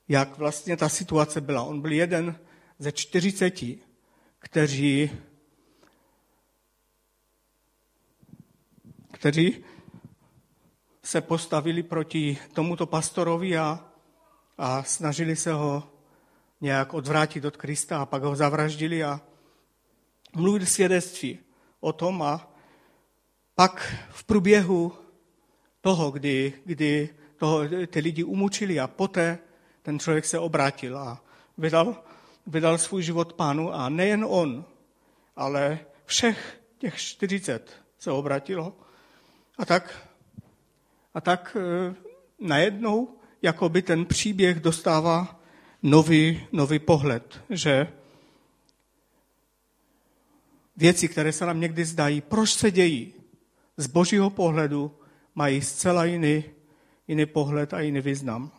[0.07, 1.63] jak vlastně ta situace byla.
[1.63, 2.39] On byl jeden
[2.79, 3.79] ze čtyřiceti,
[4.39, 5.11] kteří,
[9.11, 9.63] kteří
[11.03, 13.85] se postavili proti tomuto pastorovi a,
[14.57, 15.91] a snažili se ho
[16.61, 19.21] nějak odvrátit od Krista a pak ho zavraždili a
[20.35, 21.39] mluvili svědectví
[21.79, 22.51] o tom a
[23.55, 24.93] pak v průběhu
[25.81, 29.39] toho, kdy, kdy toho, ty lidi umučili a poté
[29.87, 31.23] ten člověk se obrátil a
[31.57, 32.03] vydal,
[32.47, 34.65] vydal svůj život pánu a nejen on,
[35.35, 38.75] ale všech těch 40 se obratilo.
[39.57, 40.09] A tak
[41.13, 41.95] A tak e,
[42.39, 45.39] najednou, jako by ten příběh dostává
[45.83, 47.87] nový, nový pohled, že
[50.75, 53.13] věci, které se nám někdy zdají, proč se dějí,
[53.77, 54.99] z božího pohledu
[55.35, 56.43] mají zcela jiný,
[57.07, 58.56] jiný pohled a jiný význam.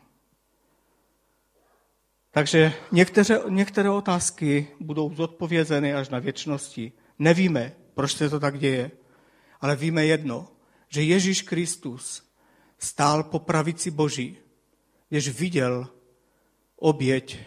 [2.38, 6.92] Takže některé, některé otázky budou zodpovězeny až na věčnosti.
[7.18, 8.90] Nevíme, proč se to tak děje,
[9.60, 10.48] ale víme jedno,
[10.88, 12.22] že Ježíš Kristus
[12.78, 14.38] stál po pravici Boží,
[15.10, 15.88] jež viděl
[16.76, 17.38] oběť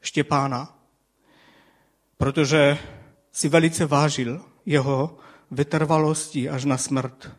[0.00, 0.78] Štěpána,
[2.16, 2.78] protože
[3.32, 5.18] si velice vážil jeho
[5.50, 7.30] vytrvalosti až na smrt.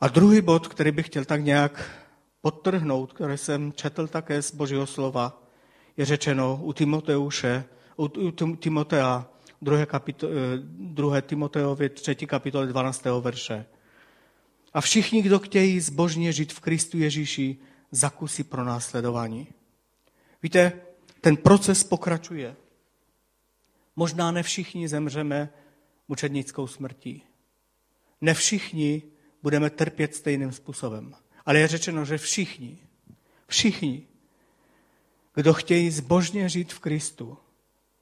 [0.00, 1.90] A druhý bod, který bych chtěl tak nějak
[2.40, 5.42] podtrhnout, který jsem četl také z Božího slova,
[5.96, 7.64] je řečeno u Timoteuše,
[7.96, 9.26] u, Timotea,
[9.62, 9.86] 2.
[9.86, 10.28] Kapito,
[10.74, 11.20] 2.
[11.20, 12.14] Timoteovi 3.
[12.14, 13.04] kapitole 12.
[13.20, 13.66] verše.
[14.72, 17.56] A všichni, kdo chtějí zbožně žít v Kristu Ježíši,
[17.90, 19.46] zakusí pro následování.
[20.42, 20.72] Víte,
[21.20, 22.56] ten proces pokračuje.
[23.96, 25.50] Možná ne všichni zemřeme
[26.08, 27.22] mučednickou smrtí.
[28.20, 29.02] Ne všichni
[29.42, 31.14] budeme trpět stejným způsobem.
[31.50, 32.78] Ale je řečeno, že všichni,
[33.46, 34.06] všichni,
[35.34, 37.38] kdo chtějí zbožně žít v Kristu,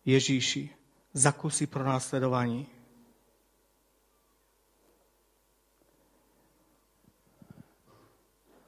[0.05, 0.71] Ježíši,
[1.13, 2.67] zakusí pro následování.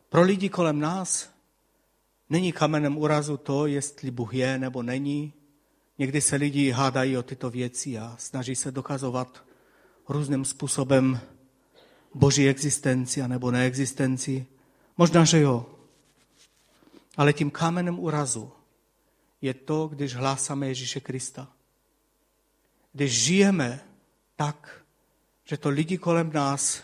[0.09, 1.31] Pro lidi kolem nás
[2.31, 5.33] není kamenem úrazu to, jestli Bůh je nebo není.
[5.99, 9.45] Někdy se lidi hádají o tyto věci a snaží se dokazovat
[10.09, 11.21] různým způsobem
[12.15, 14.47] boží existenci nebo neexistenci.
[15.01, 15.67] Možná, že jo.
[17.17, 18.53] Ale tím kamenem úrazu
[19.41, 21.49] je to, když hlásáme Ježíše Krista.
[22.93, 23.81] Když žijeme
[24.37, 24.85] tak,
[25.45, 26.83] že to lidi kolem nás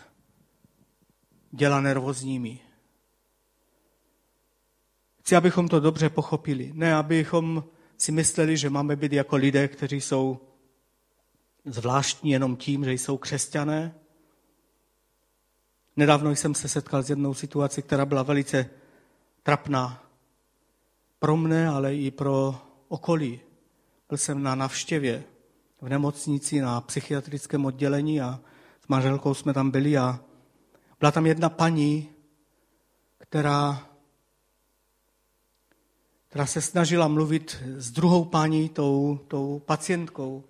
[1.51, 2.59] dělá nervózními.
[5.19, 6.71] Chci, abychom to dobře pochopili.
[6.73, 7.63] Ne, abychom
[7.97, 10.39] si mysleli, že máme být jako lidé, kteří jsou
[11.65, 13.95] zvláštní jenom tím, že jsou křesťané.
[15.97, 18.69] Nedávno jsem se setkal s jednou situací, která byla velice
[19.43, 20.03] trapná
[21.19, 23.39] pro mne, ale i pro okolí.
[24.09, 25.23] Byl jsem na navštěvě
[25.81, 28.39] v nemocnici na psychiatrickém oddělení a
[28.85, 30.19] s manželkou jsme tam byli a
[30.99, 32.09] byla tam jedna paní,
[33.17, 33.87] která
[36.27, 40.43] která se snažila mluvit s druhou paní, tou, tou pacientkou.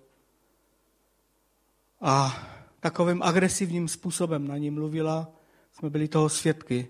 [2.00, 2.36] A
[2.80, 5.28] takovým agresivním způsobem na ní mluvila,
[5.78, 6.88] jsme byli toho svědky.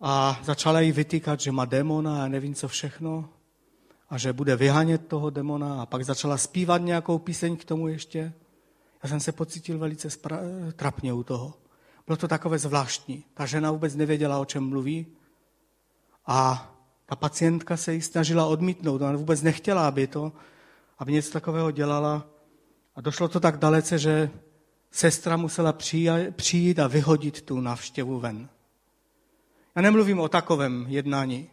[0.00, 3.28] A začala jí vytýkat, že má demona a nevím co všechno
[4.10, 8.32] a že bude vyhánět toho demona a pak začala zpívat nějakou píseň k tomu ještě.
[9.02, 11.54] Já jsem se pocítil velice spra- trapně u toho.
[12.06, 13.24] Bylo to takové zvláštní.
[13.34, 15.06] Ta žena vůbec nevěděla, o čem mluví
[16.26, 16.72] a
[17.06, 20.32] ta pacientka se jí snažila odmítnout, ona vůbec nechtěla, aby to,
[20.98, 22.26] aby něco takového dělala.
[22.94, 24.30] A došlo to tak dalece, že
[24.90, 25.74] sestra musela
[26.36, 28.48] přijít a vyhodit tu návštěvu ven.
[29.76, 31.50] Já nemluvím o takovém jednání,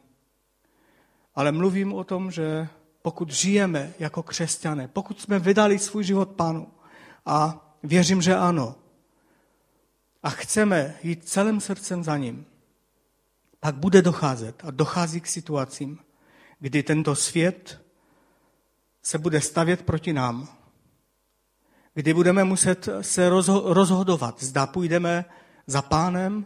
[1.35, 2.67] ale mluvím o tom, že
[3.01, 6.67] pokud žijeme jako křesťané, pokud jsme vydali svůj život Pánu,
[7.25, 8.75] a věřím, že ano,
[10.23, 12.45] a chceme jít celým srdcem za ním,
[13.59, 15.99] pak bude docházet a dochází k situacím,
[16.59, 17.81] kdy tento svět
[19.03, 20.57] se bude stavět proti nám,
[21.97, 23.29] kdy budeme muset se
[23.63, 25.25] rozhodovat, zda půjdeme
[25.67, 26.45] za pánem,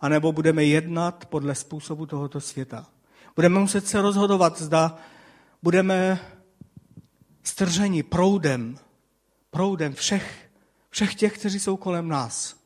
[0.00, 2.86] anebo budeme jednat podle způsobu tohoto světa.
[3.36, 4.96] Budeme muset se rozhodovat, zda
[5.62, 6.20] budeme
[7.42, 8.78] strženi proudem,
[9.50, 10.50] proudem všech,
[10.90, 12.56] všech těch, kteří jsou kolem nás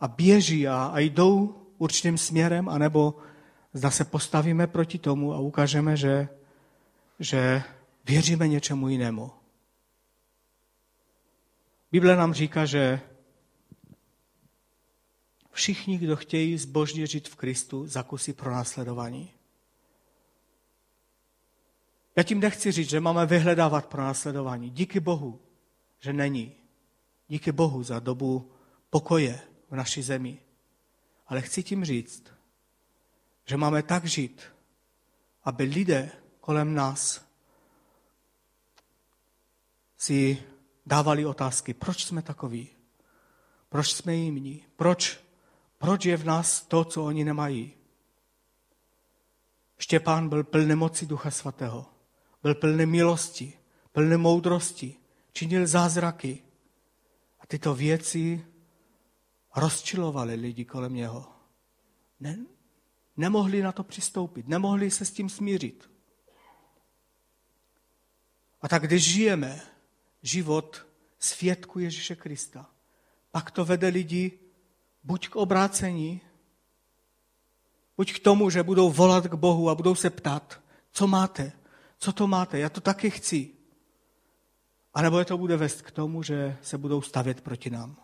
[0.00, 3.16] a běží a, a jdou určitým směrem, anebo
[3.74, 6.28] zda se postavíme proti tomu a ukážeme, že,
[7.20, 7.62] že
[8.04, 9.43] věříme něčemu jinému.
[11.94, 13.00] Bible nám říká, že
[15.52, 19.30] všichni, kdo chtějí zbožně žít v Kristu, zakusí pro následování.
[22.16, 24.70] Já tím nechci říct, že máme vyhledávat pro následování.
[24.70, 25.40] Díky Bohu,
[25.98, 26.52] že není.
[27.28, 28.52] Díky Bohu za dobu
[28.90, 29.40] pokoje
[29.70, 30.38] v naší zemi.
[31.26, 32.24] Ale chci tím říct,
[33.44, 34.42] že máme tak žít,
[35.44, 37.28] aby lidé kolem nás
[39.96, 40.42] si
[40.86, 42.68] dávali otázky, proč jsme takoví,
[43.68, 45.20] proč jsme jiní, proč,
[45.78, 47.74] proč je v nás to, co oni nemají.
[49.78, 51.86] Štěpán byl plný moci Ducha Svatého,
[52.42, 53.52] byl plný milosti,
[53.92, 54.96] plný moudrosti,
[55.32, 56.42] činil zázraky.
[57.40, 58.46] A tyto věci
[59.56, 61.32] rozčilovali lidi kolem něho.
[62.20, 62.46] Ne,
[63.16, 65.90] nemohli na to přistoupit, nemohli se s tím smířit.
[68.62, 69.62] A tak když žijeme
[70.24, 70.86] život
[71.18, 72.70] svědku Ježíše Krista,
[73.30, 74.38] pak to vede lidi
[75.04, 76.20] buď k obrácení,
[77.96, 80.60] buď k tomu, že budou volat k Bohu a budou se ptát,
[80.92, 81.52] co máte,
[81.98, 83.50] co to máte, já to taky chci.
[84.94, 87.96] A nebo je to bude vést k tomu, že se budou stavět proti nám.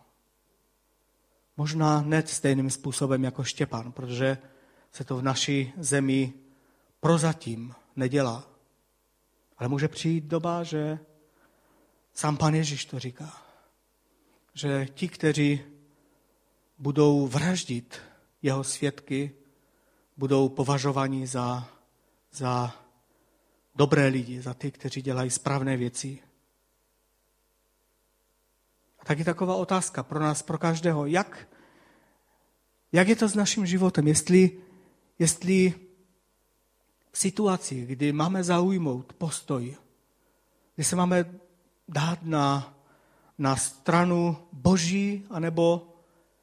[1.56, 4.38] Možná ne stejným způsobem jako Štěpán, protože
[4.92, 6.32] se to v naší zemi
[7.00, 8.50] prozatím nedělá.
[9.56, 10.98] Ale může přijít doba, že
[12.20, 13.42] sám pan Ježíš to říká,
[14.54, 15.60] že ti, kteří
[16.78, 18.00] budou vraždit
[18.42, 19.34] jeho svědky,
[20.16, 21.68] budou považováni za,
[22.32, 22.76] za
[23.74, 26.18] dobré lidi, za ty, kteří dělají správné věci.
[28.98, 31.06] A taky taková otázka pro nás, pro každého.
[31.06, 31.48] Jak,
[32.92, 34.08] jak je to s naším životem?
[34.08, 34.60] Jestli,
[35.18, 35.74] jestli
[37.12, 39.76] v situaci, kdy máme zaujmout postoj,
[40.74, 41.40] kdy se máme
[41.90, 42.74] dát na,
[43.38, 45.94] na stranu Boží, anebo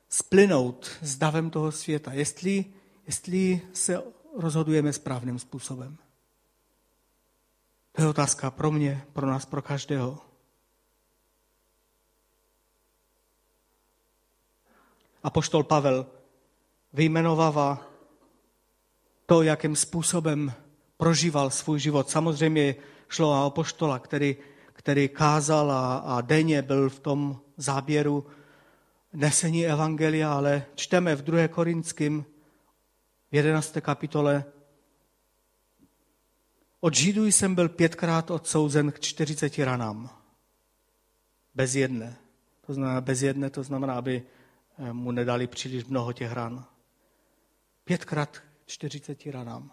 [0.10, 2.66] splynout s davem toho světa, jestli,
[3.06, 4.04] jestli se
[4.38, 5.98] rozhodujeme správným způsobem.
[7.92, 10.18] To je otázka pro mě, pro nás, pro každého.
[15.24, 16.06] A poštol Pavel
[16.94, 17.88] vyjmenovává
[19.26, 20.54] to, jakým způsobem
[20.98, 22.10] prožíval svůj život.
[22.10, 22.76] Samozřejmě
[23.10, 24.38] šlo o apoštola, který,
[24.78, 28.26] který kázal a, a denně byl v tom záběru
[29.14, 31.48] nesení evangelia, ale čteme v 2.
[31.48, 32.26] Korinským
[33.32, 33.78] v 11.
[33.82, 34.46] kapitole
[36.80, 40.10] od Židů jsem byl pětkrát odsouzen k 40 ranám.
[41.56, 42.18] Bez jedné.
[42.66, 44.24] To znamená, bez jedné, to znamená, aby
[44.80, 46.66] eh, mu nedali příliš mnoho těch ran.
[47.84, 49.72] Pětkrát 40 ranám.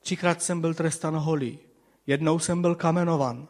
[0.00, 1.58] Třikrát jsem byl trestan holý.
[2.06, 3.48] Jednou jsem byl kamenovan.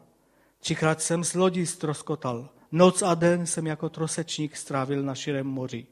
[0.58, 2.48] Třikrát jsem z lodí stroskotal.
[2.72, 5.86] Noc a den jsem jako trosečník strávil na širém moři.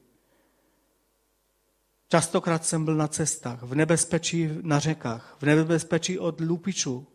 [2.08, 7.06] Častokrát jsem byl na cestách, v nebezpečí na řekách, v nebezpečí od lupičů,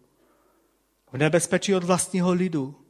[1.12, 2.86] v nebezpečí od vlastního lidu,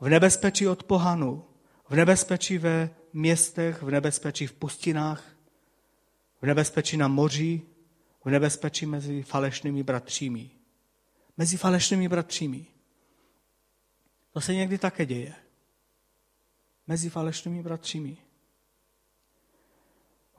[0.00, 1.44] v nebezpečí od pohanu,
[1.88, 5.24] v nebezpečí ve městech, v nebezpečí v pustinách,
[6.42, 7.62] v nebezpečí na moři,
[8.24, 10.50] v nebezpečí mezi falešnými bratřími.
[11.40, 12.66] Mezi falešnými bratřími.
[14.32, 15.34] To se někdy také děje.
[16.86, 18.16] Mezi falešnými bratřími.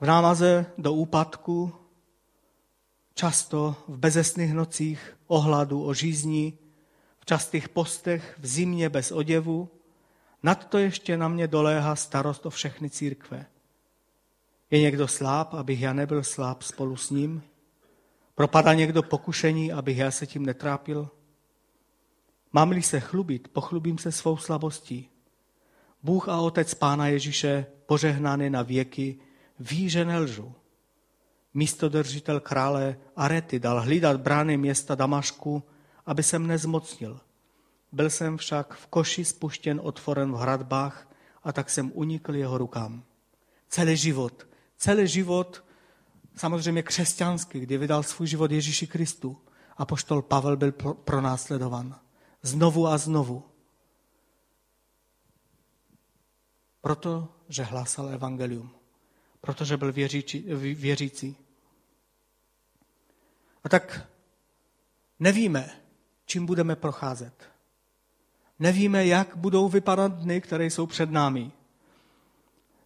[0.00, 1.72] V námaze do úpadku,
[3.14, 6.58] často v bezesných nocích, ohladu o žízní,
[7.20, 9.68] v častých postech, v zimě bez oděvu,
[10.42, 13.46] nad to ještě na mě doléhá starost o všechny církve.
[14.70, 17.42] Je někdo sláb, abych já nebyl sláb spolu s ním?
[18.34, 21.10] Propadá někdo pokušení, abych já se tím netrápil?
[22.52, 25.08] Mám-li se chlubit, pochlubím se svou slabostí.
[26.02, 29.18] Bůh a Otec Pána Ježíše, požehnaný na věky,
[29.58, 30.54] ví, že nelžu.
[31.54, 35.62] Místo držitel krále Arety dal hlídat brány města Damašku,
[36.06, 37.20] aby jsem nezmocnil.
[37.92, 41.08] Byl jsem však v koši spuštěn otvoren v hradbách
[41.42, 43.02] a tak jsem unikl jeho rukám.
[43.68, 45.64] Celý život, celý život,
[46.36, 49.36] samozřejmě křesťanský, kdy vydal svůj život Ježíši Kristu,
[49.76, 50.72] a poštol Pavel byl
[51.04, 52.00] pronásledovan.
[52.42, 53.44] Znovu a znovu.
[56.80, 58.70] Proto, že hlásal evangelium
[59.42, 61.36] protože byl věřící, věřící.
[63.64, 64.08] A tak
[65.20, 65.70] nevíme,
[66.26, 67.48] čím budeme procházet.
[68.58, 71.52] Nevíme, jak budou vypadat dny, které jsou před námi.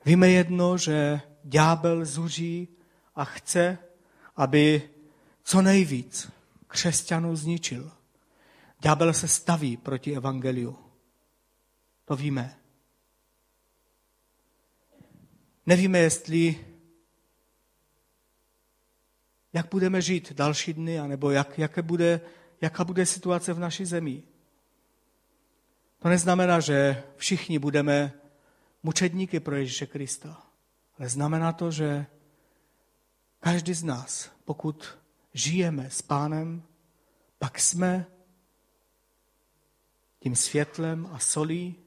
[0.04, 2.68] Víme jedno, že ďábel zuří
[3.16, 3.78] a chce,
[4.36, 4.90] aby
[5.42, 6.32] co nejvíc
[6.66, 7.92] křesťanů zničil.
[8.80, 10.78] Ďábel se staví proti evangeliu.
[12.04, 12.58] To víme.
[15.66, 16.66] Nevíme, jestli
[19.52, 22.20] jak budeme žít další dny, anebo jak, jaké bude,
[22.60, 24.22] jaká bude situace v naší zemi.
[25.98, 28.12] To neznamená, že všichni budeme
[28.82, 30.42] mučedníky pro Ježíše Krista,
[30.98, 32.06] ale znamená to, že
[33.40, 34.98] každý z nás, pokud
[35.34, 36.62] žijeme s pánem,
[37.38, 38.06] pak jsme
[40.20, 41.86] tím světlem a solí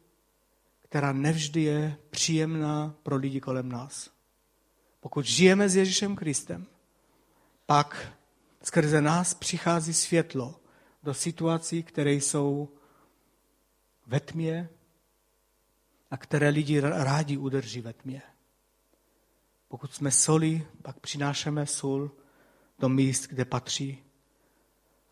[0.90, 4.10] která nevždy je příjemná pro lidi kolem nás.
[5.00, 6.66] Pokud žijeme s Ježíšem Kristem,
[7.66, 8.14] pak
[8.64, 10.60] skrze nás přichází světlo
[11.04, 12.70] do situací, které jsou
[14.08, 14.70] ve tmě
[16.12, 18.22] a které lidi rádi udrží ve tmě.
[19.70, 22.12] Pokud jsme soli, pak přinášeme sůl
[22.80, 24.04] do míst, kde patří.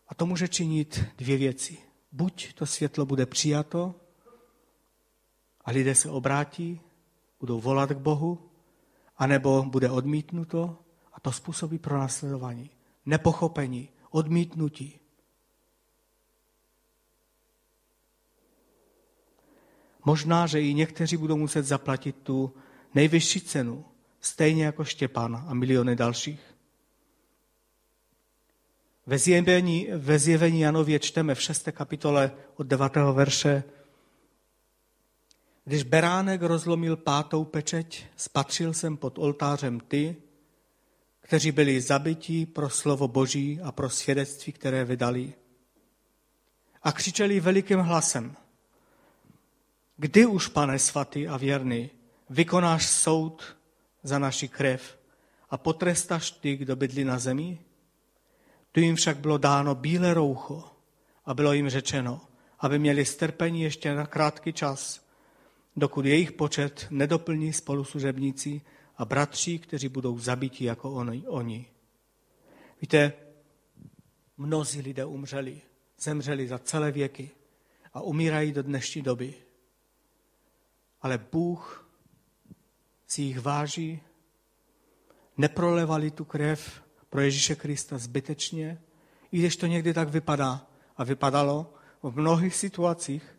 [0.08, 1.78] A to může činit dvě věci.
[2.12, 3.94] Buď to světlo bude přijato
[5.64, 6.80] a lidé se obrátí,
[7.40, 8.50] budou volat k Bohu,
[9.16, 10.78] anebo bude odmítnuto
[11.12, 12.70] a to způsobí pro následování.
[13.06, 15.00] Nepochopení, odmítnutí.
[20.04, 22.54] Možná, že i někteří budou muset zaplatit tu
[22.94, 23.84] nejvyšší cenu,
[24.20, 26.40] stejně jako Štěpán a miliony dalších.
[29.06, 31.68] Ve zjevení, ve zjevení Janově čteme v 6.
[31.72, 32.92] kapitole od 9.
[33.12, 33.64] verše,
[35.64, 40.16] když beránek rozlomil pátou pečeť, spatřil jsem pod oltářem ty,
[41.20, 45.34] kteří byli zabití pro slovo Boží a pro svědectví, které vydali.
[46.82, 48.36] A křičeli velikým hlasem,
[49.96, 51.90] kdy už, pane svatý a věrný,
[52.30, 53.57] vykonáš soud
[54.08, 54.98] za naši krev
[55.50, 57.58] a potrestáš ty, kdo bydlí na zemi?
[58.72, 60.64] Tu jim však bylo dáno bílé roucho
[61.24, 62.20] a bylo jim řečeno,
[62.58, 65.06] aby měli strpení ještě na krátký čas,
[65.76, 68.60] dokud jejich počet nedoplní spoluslužebníci
[68.96, 70.92] a bratři, kteří budou zabiti jako
[71.26, 71.66] oni.
[72.80, 73.12] Víte,
[74.36, 75.60] mnozí lidé umřeli,
[75.98, 77.30] zemřeli za celé věky
[77.92, 79.34] a umírají do dnešní doby.
[81.02, 81.87] Ale Bůh
[83.08, 84.02] si jich váží,
[85.36, 88.82] neprolevali tu krev pro Ježíše Krista zbytečně,
[89.32, 93.38] i když to někdy tak vypadá a vypadalo v mnohých situacích,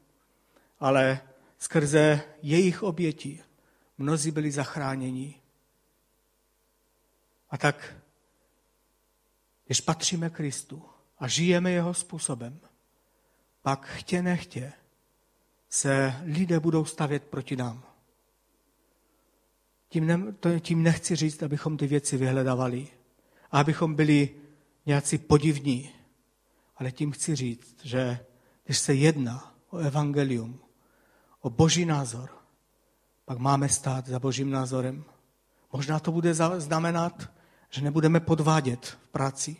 [0.79, 1.21] ale
[1.57, 3.43] skrze jejich oběti
[3.97, 5.41] mnozí byli zachráněni.
[7.49, 7.95] A tak,
[9.65, 10.85] když patříme Kristu
[11.19, 12.59] a žijeme jeho způsobem,
[13.61, 14.73] pak chtě nechtě
[15.69, 17.88] se lidé budou stavět proti nám.
[19.89, 22.87] Tím, ne, to, tím nechci říct, abychom ty věci vyhledávali
[23.51, 24.29] a abychom byli
[24.85, 25.89] nějací podivní,
[26.77, 28.19] ale tím chci říct, že
[28.65, 30.59] když se jedná o evangelium,
[31.41, 32.29] o boží názor,
[33.25, 35.03] pak máme stát za božím názorem.
[35.73, 37.29] Možná to bude znamenat,
[37.69, 39.57] že nebudeme podvádět v práci,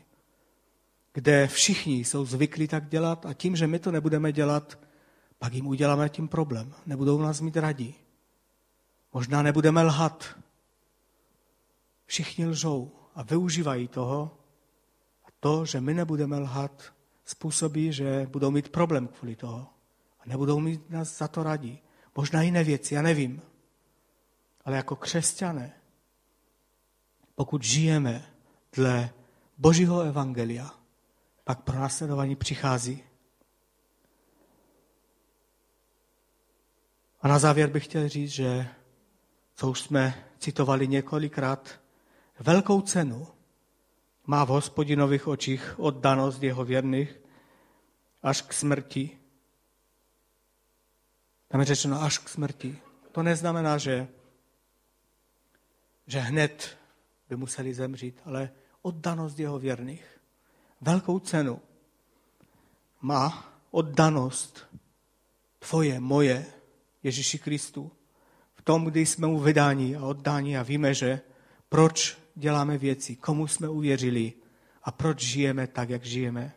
[1.14, 4.80] kde všichni jsou zvyklí tak dělat a tím, že my to nebudeme dělat,
[5.40, 6.74] pak jim uděláme tím problém.
[6.86, 7.96] Nebudou nás mít radí.
[9.14, 10.40] Možná nebudeme lhat.
[12.06, 14.38] Všichni lžou a využívají toho.
[15.26, 16.94] A to, že my nebudeme lhat,
[17.26, 19.68] způsobí, že budou mít problém kvůli toho.
[20.20, 21.82] A nebudou mít nás za to radí.
[22.16, 23.42] Možná jiné věci, já nevím.
[24.66, 25.74] Ale jako křesťané,
[27.36, 28.34] pokud žijeme
[28.74, 29.10] dle
[29.58, 30.72] Božího evangelia,
[31.44, 33.04] pak pro následování přichází.
[37.22, 38.68] A na závěr bych chtěl říct, že
[39.60, 41.80] co už jsme citovali několikrát,
[42.40, 43.28] velkou cenu
[44.28, 47.20] má v hospodinových očích oddanost jeho věrných
[48.24, 49.20] až k smrti.
[51.48, 52.80] Tam je řečeno až k smrti.
[53.12, 54.08] To neznamená, že,
[56.08, 56.78] že hned
[57.30, 58.52] by museli zemřít, ale
[58.82, 60.20] oddanost jeho věrných.
[60.82, 61.62] Velkou cenu
[63.02, 64.66] má oddanost
[65.60, 66.46] tvoje, moje,
[67.04, 67.92] Ježíši Kristu
[68.60, 71.22] v tom, kdy jsme mu vydáni a oddáni a víme, že
[71.70, 74.34] proč děláme věci, komu jsme uvěřili
[74.84, 76.54] a proč žijeme tak, jak žijeme.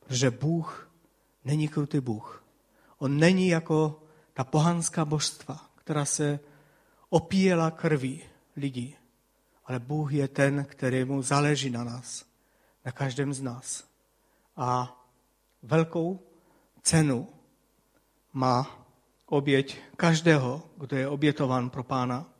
[0.00, 0.90] Protože Bůh
[1.44, 2.44] není krutý Bůh.
[2.98, 4.02] On není jako
[4.32, 6.40] ta pohanská božstva, která se
[7.08, 8.22] opíjela krví
[8.56, 8.96] lidí.
[9.64, 12.24] Ale Bůh je ten, který mu záleží na nás,
[12.84, 13.84] na každém z nás.
[14.56, 15.00] A
[15.62, 16.20] velkou
[16.82, 17.28] cenu
[18.32, 18.85] má
[19.26, 22.32] oběť každého, kdo je obětován pro pána,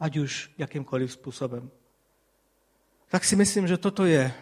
[0.00, 1.70] ať už jakýmkoliv způsobem.
[3.08, 4.34] Tak si myslím, že toto je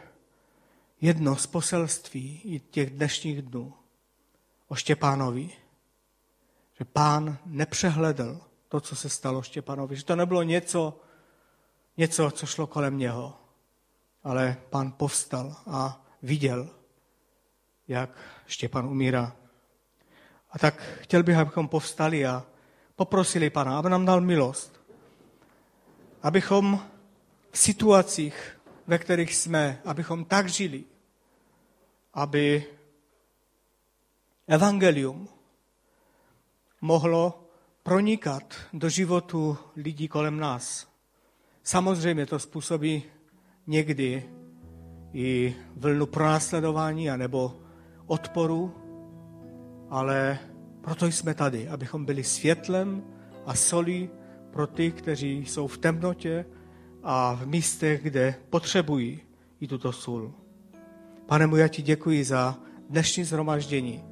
[1.01, 3.75] jedno z poselství i těch dnešních dnů
[4.69, 5.51] o Štěpánovi.
[6.79, 9.97] Že pán nepřehledl to, co se stalo Štěpánovi.
[9.97, 11.01] Že to nebylo něco,
[11.97, 13.41] něco, co šlo kolem něho.
[14.25, 16.71] Ale pán povstal a viděl,
[17.89, 19.37] jak Štěpán umírá.
[20.51, 22.47] A tak chtěl bych, abychom povstali a
[22.97, 24.81] poprosili Pana, aby nám dal milost.
[26.23, 26.87] Abychom
[27.51, 30.85] v situacích, ve kterých jsme, abychom tak žili,
[32.15, 32.65] aby
[34.47, 35.29] evangelium
[36.81, 37.45] mohlo
[37.83, 40.89] pronikat do životu lidí kolem nás.
[41.63, 43.03] Samozřejmě to způsobí
[43.67, 44.31] někdy
[45.13, 47.61] i vlnu pronásledování anebo
[48.07, 48.86] odporu,
[49.91, 50.39] ale
[50.81, 53.03] proto jsme tady, abychom byli světlem
[53.47, 54.11] a solí
[54.51, 56.47] pro ty, kteří jsou v temnotě
[57.03, 59.21] a v místech, kde potřebují
[59.61, 60.35] i tuto sůl.
[61.27, 62.59] Pane můj, já ti děkuji za
[62.91, 64.05] dnešní zhromaždění.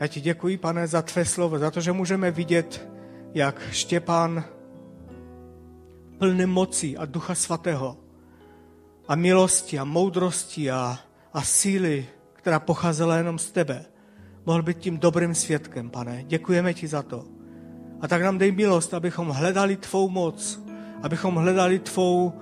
[0.00, 2.88] Já ti děkuji, pane, za tvé slovo, za to, že můžeme vidět,
[3.34, 4.44] jak Štěpán
[6.18, 7.96] plný mocí a ducha svatého
[9.08, 10.98] a milosti a moudrosti a,
[11.32, 13.84] a síly, která pocházela jenom z tebe,
[14.46, 16.24] mohl být tím dobrým svědkem, pane.
[16.26, 17.24] Děkujeme ti za to.
[18.00, 20.62] A tak nám dej milost, abychom hledali tvou moc,
[21.02, 22.32] abychom hledali tvou,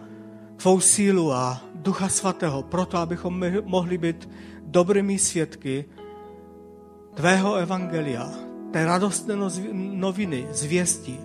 [0.56, 4.28] tvou sílu a ducha svatého, proto abychom mohli být
[4.66, 5.84] dobrými svědky
[7.14, 8.32] tvého evangelia,
[8.70, 9.36] té radostné
[9.74, 11.18] noviny, zvěstí,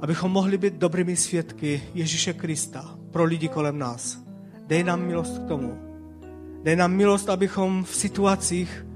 [0.00, 4.18] abychom mohli být dobrými svědky Ježíše Krista pro lidi kolem nás.
[4.66, 5.78] Dej nám milost k tomu.
[6.62, 8.86] Dej nám milost, abychom v situacích,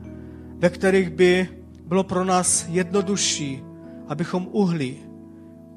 [0.59, 1.49] ve kterých by
[1.87, 3.63] bylo pro nás jednodušší,
[4.09, 4.97] abychom uhli,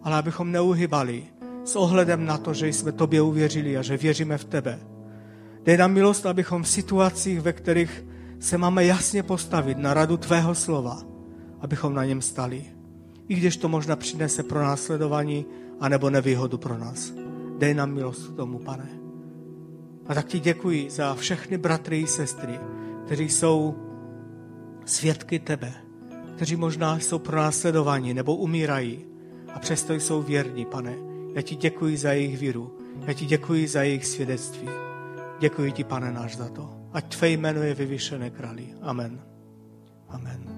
[0.04, 1.24] ale abychom neuhybali
[1.64, 4.80] s ohledem na to, že jsme tobě uvěřili a že věříme v tebe.
[5.64, 8.06] Dej nám milost, abychom v situacích, ve kterých
[8.40, 11.02] se máme jasně postavit na radu tvého slova,
[11.60, 12.66] abychom na něm stali.
[13.28, 15.46] I když to možná přinese pro následování
[15.80, 17.14] anebo nevýhodu pro nás.
[17.58, 18.90] Dej nám milost k tomu, pane.
[20.08, 22.60] A tak ti děkuji za všechny bratry i sestry,
[23.06, 23.76] kteří jsou
[24.88, 25.74] svědky tebe,
[26.36, 29.06] kteří možná jsou pro následování nebo umírají
[29.54, 30.96] a přesto jsou věrní, pane.
[31.34, 32.78] Já ti děkuji za jejich víru.
[33.08, 34.70] Já ti děkuji za jejich svědectví.
[35.40, 36.74] Děkuji ti, pane náš, za to.
[36.94, 38.68] Ať tvé jméno je vyvyšené králi.
[38.82, 39.22] Amen.
[40.10, 40.57] Amen.